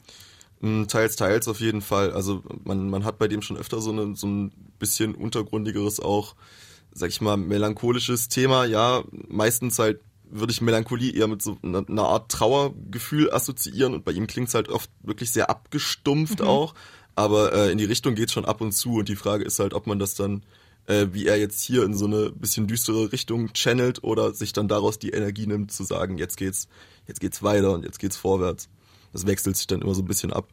Mm, 0.61 0.85
Teils, 0.87 1.17
teils 1.17 1.49
auf 1.49 1.61
jeden 1.61 1.83
Fall. 1.83 2.13
Also 2.13 2.43
man, 2.65 2.89
man 2.89 3.05
hat 3.05 3.19
bei 3.19 3.29
dem 3.29 3.43
schon 3.43 3.57
öfter 3.57 3.81
so, 3.81 3.91
eine, 3.91 4.17
so 4.17 4.27
ein 4.27 4.53
bisschen 4.79 5.15
untergründigeres 5.15 6.01
auch, 6.01 6.35
sag 6.93 7.11
ich 7.11 7.21
mal, 7.21 7.37
melancholisches 7.37 8.29
Thema. 8.29 8.65
Ja, 8.65 9.03
meistens 9.11 9.79
halt 9.79 10.01
würde 10.33 10.53
ich 10.53 10.63
Melancholie 10.63 11.13
eher 11.13 11.29
mit 11.29 11.43
so 11.43 11.59
einer, 11.63 11.87
einer 11.87 12.05
Art 12.05 12.31
Trauergefühl 12.31 13.31
assoziieren 13.31 13.93
und 13.93 14.05
bei 14.05 14.13
ihm 14.13 14.27
klingt's 14.27 14.55
halt 14.55 14.71
oft 14.71 14.91
wirklich 15.03 15.31
sehr 15.31 15.51
abgestumpft 15.51 16.41
auch. 16.41 16.75
Aber 17.15 17.53
äh, 17.53 17.71
in 17.73 17.79
die 17.79 17.85
Richtung 17.85 18.15
geht's 18.15 18.33
schon 18.33 18.45
ab 18.45 18.61
und 18.61 18.73
zu 18.73 18.95
und 18.97 19.09
die 19.09 19.17
Frage 19.17 19.45
ist 19.45 19.59
halt, 19.59 19.75
ob 19.75 19.87
man 19.87 19.99
das 19.99 20.15
dann, 20.15 20.43
äh, 20.87 21.09
wie 21.13 21.27
er 21.27 21.39
jetzt 21.39 21.61
hier 21.63 21.85
in 21.85 21.95
so 21.95 22.07
eine 22.07 22.31
bisschen 22.31 22.67
düstere 22.67 23.13
Richtung 23.13 23.53
channelt 23.53 24.03
oder 24.03 24.33
sich 24.35 24.53
dann 24.53 24.69
daraus 24.69 24.99
die 24.99 25.11
Energie 25.11 25.47
nimmt 25.47 25.73
zu 25.73 25.85
sagen, 25.85 26.17
jetzt 26.19 26.37
geht's, 26.37 26.69
jetzt 27.07 27.21
geht's 27.21 27.43
weiter 27.43 27.73
und 27.73 27.85
jetzt 27.85 27.99
geht's 27.99 28.17
vorwärts. 28.17 28.69
Das 29.13 29.27
wechselt 29.27 29.57
sich 29.57 29.67
dann 29.67 29.83
immer 29.83 29.95
so 29.95 30.03
ein 30.03 30.07
bisschen 30.07 30.33
ab. 30.33 30.49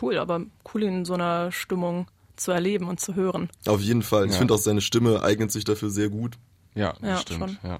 Cool, 0.00 0.18
aber 0.18 0.44
cool 0.74 0.82
in 0.82 1.04
so 1.04 1.14
einer 1.14 1.52
Stimmung 1.52 2.08
zu 2.36 2.50
erleben 2.50 2.88
und 2.88 2.98
zu 3.00 3.14
hören. 3.14 3.48
Auf 3.64 3.80
jeden 3.80 4.02
Fall. 4.02 4.26
Ich 4.26 4.32
Ja. 4.32 4.38
finde 4.38 4.54
auch 4.54 4.58
seine 4.58 4.80
Stimme 4.80 5.22
eignet 5.22 5.52
sich 5.52 5.62
dafür 5.64 5.88
sehr 5.88 6.08
gut. 6.10 6.36
Ja, 6.74 6.92
das 7.00 7.02
Ja, 7.02 7.16
stimmt. 7.18 7.38
schon. 7.38 7.58
Ja. 7.70 7.78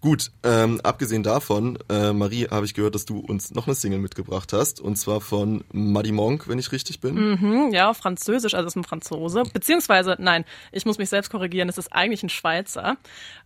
Gut, 0.00 0.30
ähm, 0.44 0.80
abgesehen 0.84 1.24
davon, 1.24 1.76
äh, 1.88 2.12
Marie, 2.12 2.46
habe 2.48 2.64
ich 2.64 2.74
gehört, 2.74 2.94
dass 2.94 3.04
du 3.04 3.18
uns 3.18 3.52
noch 3.52 3.66
eine 3.66 3.74
Single 3.74 3.98
mitgebracht 3.98 4.52
hast. 4.52 4.80
Und 4.80 4.96
zwar 4.96 5.20
von 5.20 5.64
Muddy 5.72 6.12
Monk, 6.12 6.46
wenn 6.46 6.58
ich 6.58 6.70
richtig 6.70 7.00
bin. 7.00 7.16
Hm, 7.16 7.70
ja, 7.72 7.90
auf 7.90 7.96
Französisch, 7.96 8.54
also 8.54 8.68
es 8.68 8.72
ist 8.72 8.76
ein 8.76 8.84
Franzose. 8.84 9.42
Beziehungsweise, 9.52 10.16
nein, 10.20 10.44
ich 10.70 10.86
muss 10.86 10.98
mich 10.98 11.08
selbst 11.08 11.30
korrigieren, 11.30 11.68
es 11.68 11.78
ist 11.78 11.92
eigentlich 11.92 12.22
ein 12.22 12.28
Schweizer, 12.28 12.96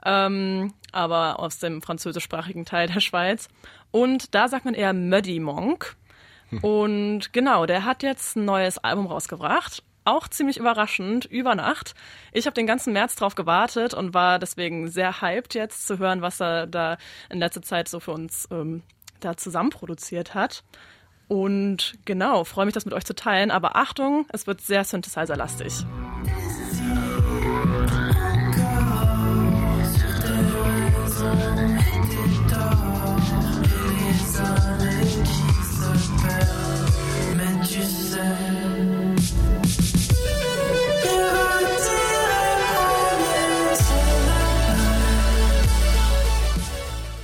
ähm, 0.04 0.74
aber 0.92 1.40
aus 1.40 1.58
dem 1.58 1.80
französischsprachigen 1.80 2.66
Teil 2.66 2.88
der 2.88 3.00
Schweiz. 3.00 3.48
Und 3.90 4.34
da 4.34 4.48
sagt 4.48 4.66
man 4.66 4.74
eher 4.74 4.92
Muddy 4.92 5.40
Monk. 5.40 5.96
Und 6.60 7.32
genau, 7.32 7.64
der 7.64 7.86
hat 7.86 8.02
jetzt 8.02 8.36
ein 8.36 8.44
neues 8.44 8.76
Album 8.76 9.06
rausgebracht. 9.06 9.82
Auch 10.04 10.26
ziemlich 10.28 10.56
überraschend, 10.56 11.26
über 11.26 11.54
Nacht. 11.54 11.94
Ich 12.32 12.46
habe 12.46 12.54
den 12.54 12.66
ganzen 12.66 12.92
März 12.92 13.14
drauf 13.14 13.34
gewartet 13.34 13.94
und 13.94 14.14
war 14.14 14.38
deswegen 14.38 14.88
sehr 14.88 15.20
hyped 15.20 15.54
jetzt 15.54 15.86
zu 15.86 15.98
hören, 15.98 16.22
was 16.22 16.40
er 16.40 16.66
da 16.66 16.98
in 17.30 17.38
letzter 17.38 17.62
Zeit 17.62 17.88
so 17.88 18.00
für 18.00 18.10
uns 18.10 18.48
ähm, 18.50 18.82
da 19.20 19.36
zusammen 19.36 19.70
produziert 19.70 20.34
hat. 20.34 20.64
Und 21.28 21.98
genau, 22.04 22.44
freue 22.44 22.66
mich, 22.66 22.74
das 22.74 22.84
mit 22.84 22.94
euch 22.94 23.04
zu 23.04 23.14
teilen. 23.14 23.50
Aber 23.50 23.76
Achtung, 23.76 24.26
es 24.32 24.46
wird 24.46 24.60
sehr 24.60 24.84
Synthesizer-lastig. 24.84 25.86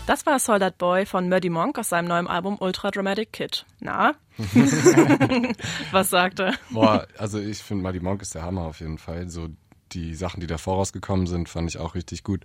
Das 0.09 0.25
war 0.25 0.39
Soldat 0.39 0.79
Boy 0.79 1.05
von 1.05 1.29
Muddy 1.29 1.51
Monk 1.51 1.79
aus 1.79 1.91
seinem 1.91 2.09
neuen 2.09 2.29
Album 2.29 2.57
Ultra 2.61 2.91
Dramatic 2.91 3.31
Kid. 3.31 3.67
Na? 3.81 4.15
Was 5.91 6.09
sagt 6.09 6.41
er? 6.41 6.55
Boah, 6.71 7.07
also 7.19 7.39
ich 7.39 7.59
finde 7.59 7.83
Muddy 7.83 8.01
Monk 8.01 8.23
ist 8.23 8.35
der 8.35 8.41
Hammer 8.41 8.63
auf 8.63 8.81
jeden 8.81 8.97
Fall. 8.97 9.29
So 9.29 9.49
die 9.93 10.15
Sachen, 10.15 10.41
die 10.41 10.47
da 10.47 10.59
vorausgekommen 10.59 11.27
sind, 11.27 11.49
fand 11.49 11.69
ich 11.69 11.79
auch 11.79 11.95
richtig 11.95 12.25
gut. 12.25 12.45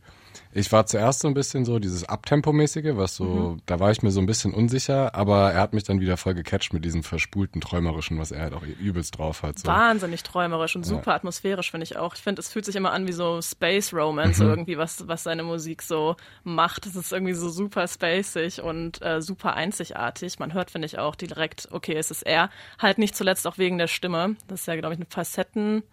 Ich 0.52 0.72
war 0.72 0.86
zuerst 0.86 1.22
so 1.22 1.28
ein 1.28 1.34
bisschen 1.34 1.66
so 1.66 1.80
dieses 1.80 2.08
Abtempo-mäßige, 2.08 2.96
was 2.96 3.16
so, 3.16 3.58
da 3.66 3.80
war 3.80 3.92
ich 3.92 4.02
mir 4.02 4.12
so 4.12 4.20
ein 4.20 4.26
bisschen 4.26 4.54
unsicher, 4.54 5.16
aber 5.16 5.52
er 5.52 5.62
hat 5.62 5.74
mich 5.74 5.84
dann 5.84 6.00
wieder 6.00 6.18
voll 6.18 6.34
gecatcht 6.34 6.74
mit 6.74 6.86
diesem 6.86 7.04
verspulten 7.04 7.62
Träumerischen, 7.62 8.20
was 8.20 8.32
er 8.32 8.42
halt 8.42 8.54
auch 8.54 8.64
übelst 8.64 9.18
drauf 9.18 9.44
hat. 9.44 9.60
So. 9.60 9.68
Wahnsinnig 9.68 10.24
träumerisch 10.24 10.76
und 10.76 10.86
super 10.86 11.14
atmosphärisch, 11.14 11.72
finde 11.72 11.84
ich 11.84 11.98
auch. 11.98 12.16
Ich 12.16 12.22
finde, 12.22 12.42
es 12.42 12.50
fühlt 12.50 12.66
sich 12.66 12.76
immer 12.76 12.92
an 12.92 13.08
wie 13.08 13.14
so 13.14 13.42
Space 13.42 13.94
Romance 13.94 14.42
irgendwie, 14.44 14.78
was, 14.78 15.08
was 15.08 15.24
seine 15.24 15.44
Musik 15.44 15.82
so 15.82 16.16
macht. 16.44 16.86
Es 16.86 16.96
ist 16.96 17.12
irgendwie 17.12 17.34
so 17.34 17.50
super 17.50 17.88
spacig 17.88 18.62
und 18.62 19.02
äh, 19.02 19.22
super 19.22 19.56
einzigartig. 19.56 20.40
Man 20.40 20.54
hört, 20.54 20.72
finde 20.72 20.86
ich, 20.86 21.00
auch 21.00 21.16
direkt, 21.16 21.68
okay, 21.72 21.96
es 21.96 22.12
ist 22.12 22.24
er. 22.24 22.50
Halt 22.80 22.98
nicht 22.98 23.16
zuletzt 23.16 23.48
auch 23.48 23.58
wegen 23.58 23.78
der 23.78 23.88
Stimme. 23.88 24.36
Das 24.48 24.62
ist 24.62 24.68
ja, 24.68 24.76
glaube 24.76 24.96
ich, 24.96 25.00
eine 25.00 25.10
Facetten. 25.10 25.84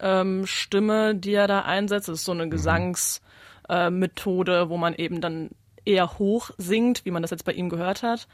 Ähm, 0.00 0.46
Stimme, 0.46 1.14
die 1.14 1.34
er 1.34 1.48
da 1.48 1.62
einsetzt. 1.62 2.08
Das 2.08 2.20
ist 2.20 2.24
so 2.24 2.32
eine 2.32 2.48
Gesangsmethode, 2.48 4.58
äh, 4.58 4.68
wo 4.68 4.76
man 4.76 4.94
eben 4.94 5.20
dann 5.20 5.50
eher 5.84 6.18
hoch 6.18 6.50
singt, 6.58 7.04
wie 7.04 7.10
man 7.10 7.22
das 7.22 7.30
jetzt 7.30 7.44
bei 7.44 7.52
ihm 7.52 7.68
gehört 7.68 8.02
hat. 8.02 8.26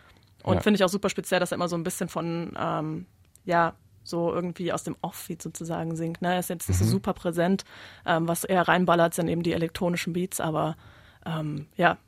Und 0.42 0.56
Ja. 0.56 0.60
finde 0.60 0.76
ich 0.76 0.84
auch 0.84 0.88
super 0.88 1.08
speziell, 1.08 1.40
dass 1.40 1.52
er 1.52 1.56
immer 1.56 1.68
so 1.68 1.76
ein 1.76 1.84
bisschen 1.84 2.08
von, 2.08 2.56
ähm, 2.58 3.06
ja, 3.44 3.74
so 4.04 4.32
irgendwie 4.32 4.72
aus 4.72 4.82
dem 4.82 4.96
Offbeat 5.00 5.42
sozusagen 5.42 5.94
singt. 5.94 6.22
Ne? 6.22 6.32
Er 6.32 6.40
ist 6.40 6.50
jetzt 6.50 6.68
nicht 6.68 6.78
so 6.78 6.84
super 6.84 7.12
präsent. 7.12 7.64
Ähm, 8.04 8.26
was 8.26 8.42
er 8.42 8.66
reinballert, 8.66 9.14
sind 9.14 9.28
eben 9.28 9.44
die 9.44 9.52
elektronischen 9.52 10.12
Beats, 10.12 10.40
aber 10.40 10.76
ähm, 11.24 11.66
ja. 11.76 11.98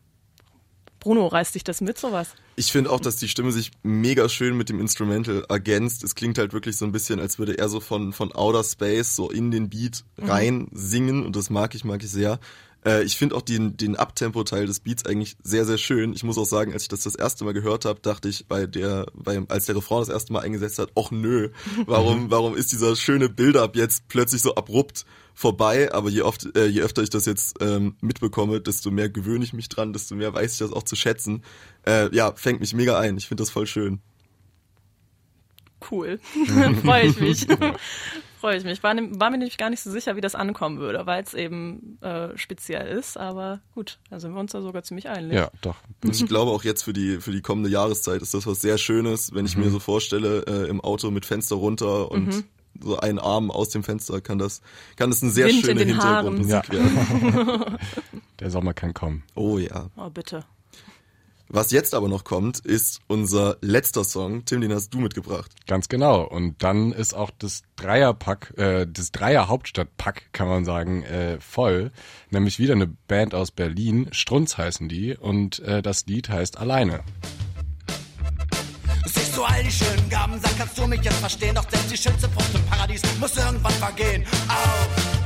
Bruno, 1.04 1.26
reißt 1.26 1.54
dich 1.54 1.64
das 1.64 1.82
mit, 1.82 1.98
sowas? 1.98 2.28
Ich 2.56 2.72
finde 2.72 2.90
auch, 2.90 2.98
dass 2.98 3.16
die 3.16 3.28
Stimme 3.28 3.52
sich 3.52 3.72
mega 3.82 4.26
schön 4.30 4.56
mit 4.56 4.70
dem 4.70 4.80
Instrumental 4.80 5.44
ergänzt. 5.50 6.02
Es 6.02 6.14
klingt 6.14 6.38
halt 6.38 6.54
wirklich 6.54 6.78
so 6.78 6.86
ein 6.86 6.92
bisschen, 6.92 7.20
als 7.20 7.38
würde 7.38 7.58
er 7.58 7.68
so 7.68 7.80
von, 7.80 8.14
von 8.14 8.32
Outer 8.32 8.64
Space 8.64 9.14
so 9.14 9.30
in 9.30 9.50
den 9.50 9.68
Beat 9.68 10.02
rein 10.16 10.68
singen 10.72 11.26
und 11.26 11.36
das 11.36 11.50
mag 11.50 11.74
ich, 11.74 11.84
mag 11.84 12.02
ich 12.02 12.10
sehr. 12.10 12.40
Äh, 12.86 13.04
ich 13.04 13.18
finde 13.18 13.34
auch 13.34 13.42
den, 13.42 13.76
den 13.76 13.96
Abtempo-Teil 13.96 14.64
des 14.64 14.80
Beats 14.80 15.04
eigentlich 15.04 15.36
sehr, 15.42 15.66
sehr 15.66 15.76
schön. 15.76 16.14
Ich 16.14 16.24
muss 16.24 16.38
auch 16.38 16.46
sagen, 16.46 16.72
als 16.72 16.84
ich 16.84 16.88
das 16.88 17.00
das 17.00 17.16
erste 17.16 17.44
Mal 17.44 17.52
gehört 17.52 17.84
habe, 17.84 18.00
dachte 18.00 18.30
ich 18.30 18.46
bei 18.46 18.66
der, 18.66 19.04
bei, 19.12 19.42
als 19.48 19.66
der 19.66 19.76
Refrain 19.76 20.00
das 20.00 20.08
erste 20.08 20.32
Mal 20.32 20.40
eingesetzt 20.40 20.78
hat, 20.78 20.90
ach 20.98 21.10
nö, 21.10 21.50
warum, 21.84 22.30
warum 22.30 22.56
ist 22.56 22.72
dieser 22.72 22.96
schöne 22.96 23.28
Build-up 23.28 23.76
jetzt 23.76 24.08
plötzlich 24.08 24.40
so 24.40 24.54
abrupt 24.54 25.04
vorbei? 25.34 25.92
Aber 25.92 26.08
je 26.08 26.22
oft, 26.22 26.56
äh, 26.56 26.66
je 26.66 26.82
öfter 26.82 27.02
ich 27.02 27.10
das 27.10 27.26
jetzt 27.26 27.56
ähm, 27.60 27.96
mitbekomme, 28.00 28.60
desto 28.60 28.90
mehr 28.90 29.08
gewöhne 29.08 29.44
ich 29.44 29.52
mich 29.52 29.68
dran, 29.68 29.92
desto 29.92 30.14
mehr 30.14 30.32
weiß 30.32 30.52
ich 30.52 30.58
das 30.58 30.72
auch 30.72 30.84
zu 30.84 30.96
schätzen. 30.96 31.42
Äh, 31.86 32.14
ja, 32.14 32.32
fängt 32.34 32.60
mich 32.60 32.74
mega 32.74 32.98
ein. 32.98 33.16
Ich 33.16 33.28
finde 33.28 33.42
das 33.42 33.50
voll 33.50 33.66
schön. 33.66 34.00
Cool. 35.90 36.18
Freue 36.82 37.06
ich 37.06 37.20
mich. 37.20 37.46
Freue 38.40 38.58
ich 38.58 38.64
mich. 38.64 38.82
War, 38.82 38.94
war 38.94 39.30
mir 39.30 39.38
nämlich 39.38 39.56
gar 39.56 39.70
nicht 39.70 39.80
so 39.80 39.90
sicher, 39.90 40.16
wie 40.16 40.20
das 40.20 40.34
ankommen 40.34 40.78
würde, 40.78 41.06
weil 41.06 41.22
es 41.22 41.32
eben 41.32 41.98
äh, 42.02 42.36
speziell 42.36 42.86
ist. 42.86 43.16
Aber 43.16 43.60
gut, 43.74 43.98
da 44.10 44.20
sind 44.20 44.34
wir 44.34 44.40
uns 44.40 44.52
da 44.52 44.60
sogar 44.60 44.82
ziemlich 44.82 45.08
einig. 45.08 45.32
Ja, 45.32 45.50
doch. 45.62 45.76
Und 46.04 46.14
ich 46.14 46.26
glaube 46.26 46.50
auch 46.50 46.62
jetzt 46.62 46.82
für 46.82 46.92
die, 46.92 47.22
für 47.22 47.32
die 47.32 47.40
kommende 47.40 47.70
Jahreszeit 47.70 48.20
ist 48.20 48.34
das 48.34 48.46
was 48.46 48.60
sehr 48.60 48.76
Schönes, 48.76 49.32
wenn 49.32 49.46
ich 49.46 49.56
mir 49.56 49.70
so 49.70 49.78
vorstelle, 49.78 50.44
äh, 50.46 50.68
im 50.68 50.82
Auto 50.82 51.10
mit 51.10 51.24
Fenster 51.24 51.56
runter 51.56 52.10
und 52.10 52.44
so 52.82 52.98
einen 52.98 53.18
Arm 53.18 53.50
aus 53.50 53.70
dem 53.70 53.82
Fenster 53.82 54.20
kann 54.20 54.38
das, 54.38 54.62
kann 54.96 55.10
das 55.10 55.22
eine 55.22 55.32
sehr 55.32 55.46
Wind 55.46 55.58
in 55.58 55.78
schöne. 55.78 55.84
Hintergrundmusik 55.84 56.72
werden. 56.72 57.78
Der 58.40 58.50
Sommer 58.50 58.74
kann 58.74 58.94
kommen. 58.94 59.22
Oh 59.34 59.58
ja. 59.58 59.90
Oh, 59.96 60.10
bitte. 60.10 60.44
Was 61.48 61.70
jetzt 61.70 61.94
aber 61.94 62.08
noch 62.08 62.24
kommt, 62.24 62.58
ist 62.60 63.00
unser 63.06 63.58
letzter 63.60 64.02
Song. 64.02 64.44
Tim, 64.44 64.62
den 64.62 64.72
hast 64.72 64.92
du 64.94 64.98
mitgebracht. 64.98 65.52
Ganz 65.66 65.88
genau. 65.88 66.22
Und 66.22 66.62
dann 66.62 66.90
ist 66.90 67.14
auch 67.14 67.30
das 67.38 67.62
Dreierpack, 67.76 68.54
äh, 68.56 68.86
das 68.90 69.12
Dreier-Hauptstadtpack, 69.12 70.32
kann 70.32 70.48
man 70.48 70.64
sagen, 70.64 71.02
äh, 71.04 71.38
voll. 71.40 71.92
Nämlich 72.30 72.58
wieder 72.58 72.72
eine 72.72 72.86
Band 72.86 73.34
aus 73.34 73.50
Berlin. 73.50 74.08
Strunz 74.10 74.56
heißen 74.56 74.88
die. 74.88 75.16
Und 75.16 75.60
äh, 75.60 75.82
das 75.82 76.06
Lied 76.06 76.28
heißt 76.28 76.58
Alleine. 76.58 77.04
Du 79.34 79.42
all 79.42 79.64
die 79.64 79.70
schönen 79.70 80.08
Gaben, 80.08 80.40
sag, 80.40 80.56
kannst 80.56 80.78
du 80.78 80.86
mich 80.86 81.02
jetzt 81.02 81.18
verstehen? 81.18 81.56
Doch 81.56 81.68
selbst 81.68 81.90
die 81.90 81.96
schönste 81.96 82.28
Frucht 82.28 82.54
im 82.54 82.64
Paradies 82.66 83.02
muss 83.18 83.36
irgendwann 83.36 83.72
vergehen. 83.72 84.24
Auf, 84.48 85.23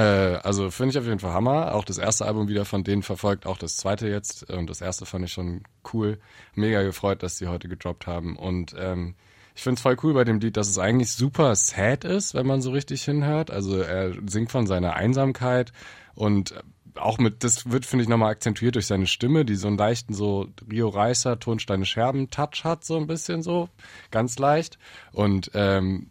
Äh, 0.00 0.40
also 0.42 0.70
finde 0.70 0.92
ich 0.92 0.98
auf 0.98 1.04
jeden 1.04 1.18
Fall 1.18 1.34
Hammer. 1.34 1.74
Auch 1.74 1.84
das 1.84 1.98
erste 1.98 2.24
Album 2.24 2.48
wieder 2.48 2.64
von 2.64 2.84
denen 2.84 3.02
verfolgt, 3.02 3.44
auch 3.46 3.58
das 3.58 3.76
zweite 3.76 4.08
jetzt. 4.08 4.50
Und 4.50 4.70
das 4.70 4.80
erste 4.80 5.04
fand 5.04 5.26
ich 5.26 5.32
schon 5.32 5.62
cool. 5.92 6.18
Mega 6.54 6.82
gefreut, 6.82 7.22
dass 7.22 7.36
die 7.36 7.48
heute 7.48 7.68
gedroppt 7.68 8.06
haben. 8.06 8.36
Und 8.36 8.74
ähm, 8.78 9.14
ich 9.54 9.62
finde 9.62 9.74
es 9.74 9.82
voll 9.82 9.98
cool 10.02 10.14
bei 10.14 10.24
dem 10.24 10.40
Lied, 10.40 10.56
dass 10.56 10.70
es 10.70 10.78
eigentlich 10.78 11.12
super 11.12 11.54
sad 11.54 12.04
ist, 12.04 12.34
wenn 12.34 12.46
man 12.46 12.62
so 12.62 12.70
richtig 12.70 13.02
hinhört. 13.02 13.50
Also 13.50 13.78
er 13.78 14.14
singt 14.26 14.50
von 14.50 14.66
seiner 14.66 14.94
Einsamkeit 14.94 15.72
und 16.14 16.54
auch 16.94 17.18
mit, 17.18 17.44
das 17.44 17.70
wird, 17.70 17.84
finde 17.84 18.02
ich, 18.02 18.08
nochmal 18.08 18.30
akzentuiert 18.30 18.74
durch 18.76 18.86
seine 18.86 19.06
Stimme, 19.06 19.44
die 19.44 19.54
so 19.54 19.68
einen 19.68 19.78
leichten, 19.78 20.14
so 20.14 20.48
Rio 20.70 20.88
Reißer, 20.88 21.38
Tonsteine 21.38 21.84
Scherben-Touch 21.84 22.64
hat, 22.64 22.84
so 22.84 22.96
ein 22.96 23.06
bisschen 23.06 23.42
so, 23.42 23.68
ganz 24.10 24.38
leicht. 24.38 24.78
Und 25.12 25.50
ähm, 25.54 26.10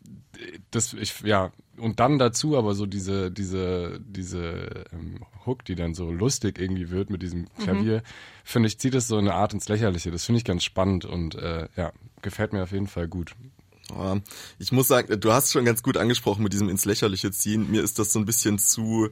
das, 0.72 0.94
ich, 0.94 1.20
ja, 1.22 1.52
und 1.80 2.00
dann 2.00 2.20
dazu 2.20 2.58
aber 2.58 2.74
so 2.76 2.86
diese, 2.86 3.32
diese, 3.32 4.00
diese 4.06 4.86
ähm, 4.92 5.26
Hook, 5.46 5.66
die 5.66 5.76
dann 5.76 5.94
so 5.94 6.12
lustig 6.12 6.60
irgendwie 6.60 6.90
wird 6.90 7.10
mit 7.10 7.22
diesem 7.22 7.48
Klavier, 7.60 8.04
finde 8.44 8.68
ich, 8.68 8.80
zieht 8.80 8.96
es 8.96 9.08
so 9.08 9.18
eine 9.18 9.34
Art 9.34 9.54
ins 9.54 9.70
Lächerliche. 9.70 10.12
Das 10.12 10.26
finde 10.26 10.38
ich 10.38 10.46
ganz 10.46 10.64
spannend 10.64 11.06
und 11.06 11.36
äh, 11.36 11.68
ja, 11.76 11.92
gefällt 12.22 12.54
mir 12.54 12.64
auf 12.64 12.72
jeden 12.72 12.88
Fall 12.88 13.08
gut. 13.08 13.36
Ich 14.60 14.72
muss 14.72 14.88
sagen, 14.88 15.20
du 15.20 15.34
hast 15.34 15.52
schon 15.52 15.66
ganz 15.66 15.82
gut 15.82 15.98
angesprochen 15.98 16.44
mit 16.44 16.54
diesem 16.54 16.70
ins 16.70 16.86
Lächerliche 16.86 17.32
ziehen. 17.32 17.72
Mir 17.72 17.84
ist 17.84 17.98
das 17.98 18.14
so 18.14 18.20
ein 18.20 18.26
bisschen 18.26 18.60
zu 18.60 19.10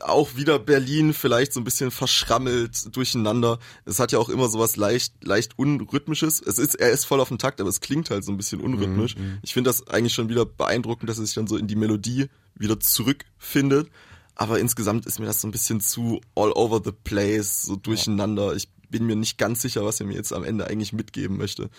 auch 0.00 0.36
wieder 0.36 0.58
Berlin 0.58 1.12
vielleicht 1.12 1.52
so 1.52 1.60
ein 1.60 1.64
bisschen 1.64 1.90
verschrammelt 1.90 2.94
durcheinander. 2.96 3.58
Es 3.84 3.98
hat 3.98 4.12
ja 4.12 4.18
auch 4.18 4.28
immer 4.28 4.48
sowas 4.48 4.76
leicht 4.76 5.12
leicht 5.22 5.58
unrhythmisches. 5.58 6.40
Es 6.40 6.58
ist 6.58 6.74
er 6.74 6.90
ist 6.90 7.04
voll 7.04 7.20
auf 7.20 7.28
dem 7.28 7.38
Takt, 7.38 7.60
aber 7.60 7.70
es 7.70 7.80
klingt 7.80 8.10
halt 8.10 8.24
so 8.24 8.32
ein 8.32 8.36
bisschen 8.36 8.60
unrhythmisch. 8.60 9.16
Ich 9.42 9.52
finde 9.52 9.68
das 9.68 9.86
eigentlich 9.88 10.14
schon 10.14 10.28
wieder 10.28 10.44
beeindruckend, 10.44 11.08
dass 11.08 11.18
er 11.18 11.26
sich 11.26 11.34
dann 11.34 11.46
so 11.46 11.56
in 11.56 11.66
die 11.66 11.76
Melodie 11.76 12.26
wieder 12.54 12.80
zurückfindet. 12.80 13.90
Aber 14.34 14.58
insgesamt 14.58 15.06
ist 15.06 15.18
mir 15.18 15.26
das 15.26 15.40
so 15.40 15.48
ein 15.48 15.52
bisschen 15.52 15.80
zu 15.80 16.20
all 16.34 16.52
over 16.52 16.82
the 16.84 16.92
place, 16.92 17.62
so 17.62 17.76
durcheinander. 17.76 18.54
Ich 18.54 18.68
bin 18.90 19.06
mir 19.06 19.16
nicht 19.16 19.38
ganz 19.38 19.62
sicher, 19.62 19.84
was 19.84 20.00
er 20.00 20.06
mir 20.06 20.14
jetzt 20.14 20.32
am 20.32 20.44
Ende 20.44 20.66
eigentlich 20.66 20.92
mitgeben 20.92 21.36
möchte. 21.36 21.70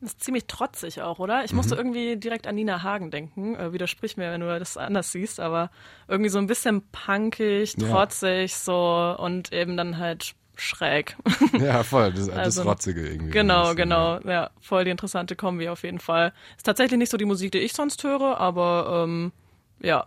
Das 0.00 0.10
ist 0.12 0.22
ziemlich 0.22 0.46
trotzig 0.46 1.02
auch, 1.02 1.18
oder? 1.18 1.44
Ich 1.44 1.52
musste 1.52 1.74
irgendwie 1.74 2.16
direkt 2.16 2.46
an 2.46 2.54
Nina 2.54 2.82
Hagen 2.84 3.10
denken. 3.10 3.56
Äh, 3.56 3.72
widersprich 3.72 4.16
mir, 4.16 4.30
wenn 4.30 4.40
du 4.40 4.58
das 4.58 4.76
anders 4.76 5.10
siehst, 5.10 5.40
aber 5.40 5.70
irgendwie 6.06 6.30
so 6.30 6.38
ein 6.38 6.46
bisschen 6.46 6.82
punkig, 6.92 7.74
Ja. 7.78 7.88
trotzig, 7.88 8.54
so 8.54 9.16
und 9.18 9.52
eben 9.52 9.76
dann 9.76 9.98
halt 9.98 10.34
schräg. 10.56 11.16
Ja, 11.60 11.82
voll, 11.82 12.12
das, 12.12 12.26
das 12.26 12.36
Also, 12.36 12.62
Rotzige 12.62 13.08
irgendwie. 13.08 13.30
genau, 13.32 13.68
Das, 13.68 13.76
genau. 13.76 14.20
Ja, 14.20 14.50
voll 14.60 14.84
die 14.84 14.90
interessante 14.90 15.34
Kombi 15.36 15.68
auf 15.68 15.82
jeden 15.82 15.98
Fall. 16.00 16.32
Ist 16.56 16.64
tatsächlich 16.66 16.98
nicht 16.98 17.10
so 17.10 17.16
die 17.16 17.24
Musik, 17.24 17.50
die 17.52 17.58
ich 17.58 17.72
sonst 17.72 18.02
höre, 18.04 18.38
aber 18.38 19.02
ähm, 19.04 19.32
ja, 19.80 20.06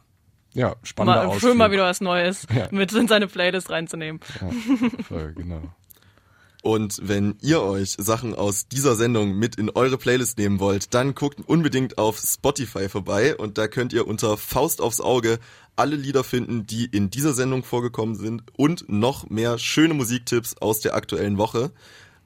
Ja, 0.53 0.75
spannender 0.83 1.21
mal, 1.23 1.27
Ausflug. 1.27 1.51
schön 1.51 1.57
mal 1.57 1.71
wieder 1.71 1.83
was 1.85 1.99
Neues 2.01 2.47
Ja. 2.55 2.67
mit 2.71 2.91
in 2.93 3.07
seine 3.09 3.27
Playlist 3.27 3.69
reinzunehmen. 3.69 4.19
Voll, 5.07 5.33
genau. 5.33 5.61
Und 6.61 6.99
wenn 7.01 7.35
ihr 7.41 7.61
euch 7.63 7.95
Sachen 7.97 8.35
aus 8.35 8.67
dieser 8.67 8.95
Sendung 8.95 9.33
mit 9.33 9.55
in 9.55 9.71
eure 9.71 9.97
Playlist 9.97 10.37
nehmen 10.37 10.59
wollt, 10.59 10.93
dann 10.93 11.15
guckt 11.15 11.39
unbedingt 11.47 11.97
auf 11.97 12.19
Spotify 12.19 12.87
vorbei 12.87 13.35
und 13.35 13.57
da 13.57 13.67
könnt 13.67 13.93
ihr 13.93 14.07
unter 14.07 14.37
Faust 14.37 14.79
aufs 14.79 15.01
Auge 15.01 15.39
alle 15.75 15.95
Lieder 15.95 16.23
finden, 16.23 16.67
die 16.67 16.85
in 16.85 17.09
dieser 17.09 17.33
Sendung 17.33 17.63
vorgekommen 17.63 18.15
sind 18.15 18.43
und 18.55 18.87
noch 18.89 19.29
mehr 19.29 19.57
schöne 19.57 19.95
Musiktipps 19.95 20.55
aus 20.57 20.81
der 20.81 20.93
aktuellen 20.93 21.39
Woche. 21.39 21.71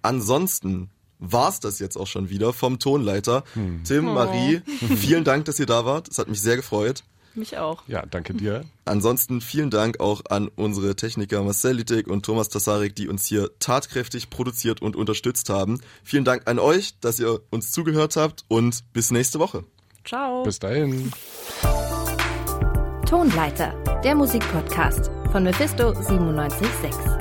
Ansonsten 0.02 0.89
war's 1.19 1.62
das 1.62 1.80
jetzt 1.80 1.95
auch 1.95 2.08
schon 2.08 2.30
wieder 2.30 2.52
vom 2.52 2.78
Tonleiter. 2.78 3.45
Tim, 3.86 4.06
Marie, 4.06 4.62
vielen 4.98 5.24
Dank, 5.24 5.45
dass 5.45 5.60
ihr 5.60 5.65
da 5.65 5.86
wart. 5.86 6.10
Es 6.10 6.17
hat 6.17 6.28
mich 6.28 6.41
sehr 6.41 6.58
gefreut. 6.58 7.04
Mich 7.36 7.58
auch. 7.58 7.84
Ja, 7.88 8.06
danke 8.06 8.34
dir. 8.34 8.63
Ansonsten 8.86 9.41
vielen 9.41 9.69
Dank 9.69 10.00
auch 10.00 10.21
an 10.30 10.50
unsere 10.56 10.95
Techniker 10.95 11.43
Marcel 11.43 11.74
Littig 11.74 12.08
und 12.08 12.26
Thomas 12.26 12.50
Tassarek, 12.50 12.95
die 12.95 13.08
uns 13.08 13.26
hier 13.26 13.50
tatkräftig 13.60 14.30
produziert 14.30 14.82
und 14.82 14.95
unterstützt 14.95 15.50
haben. 15.50 15.82
Vielen 16.04 16.24
Dank 16.24 16.43
an 16.45 16.60
euch, 16.60 17.00
dass 17.00 17.19
ihr 17.19 17.41
uns 17.50 17.71
zugehört 17.71 18.15
habt 18.15 18.45
und 18.48 18.84
bis 18.93 19.12
nächste 19.12 19.39
Woche. 19.39 19.63
Ciao. 20.06 20.43
Bis 20.43 20.60
dahin. 20.60 21.12
Tonleiter, 23.08 23.74
der 24.04 24.15
Musikpodcast 24.15 25.12
von 25.32 25.43
Mephisto 25.43 25.91
976. 25.93 27.14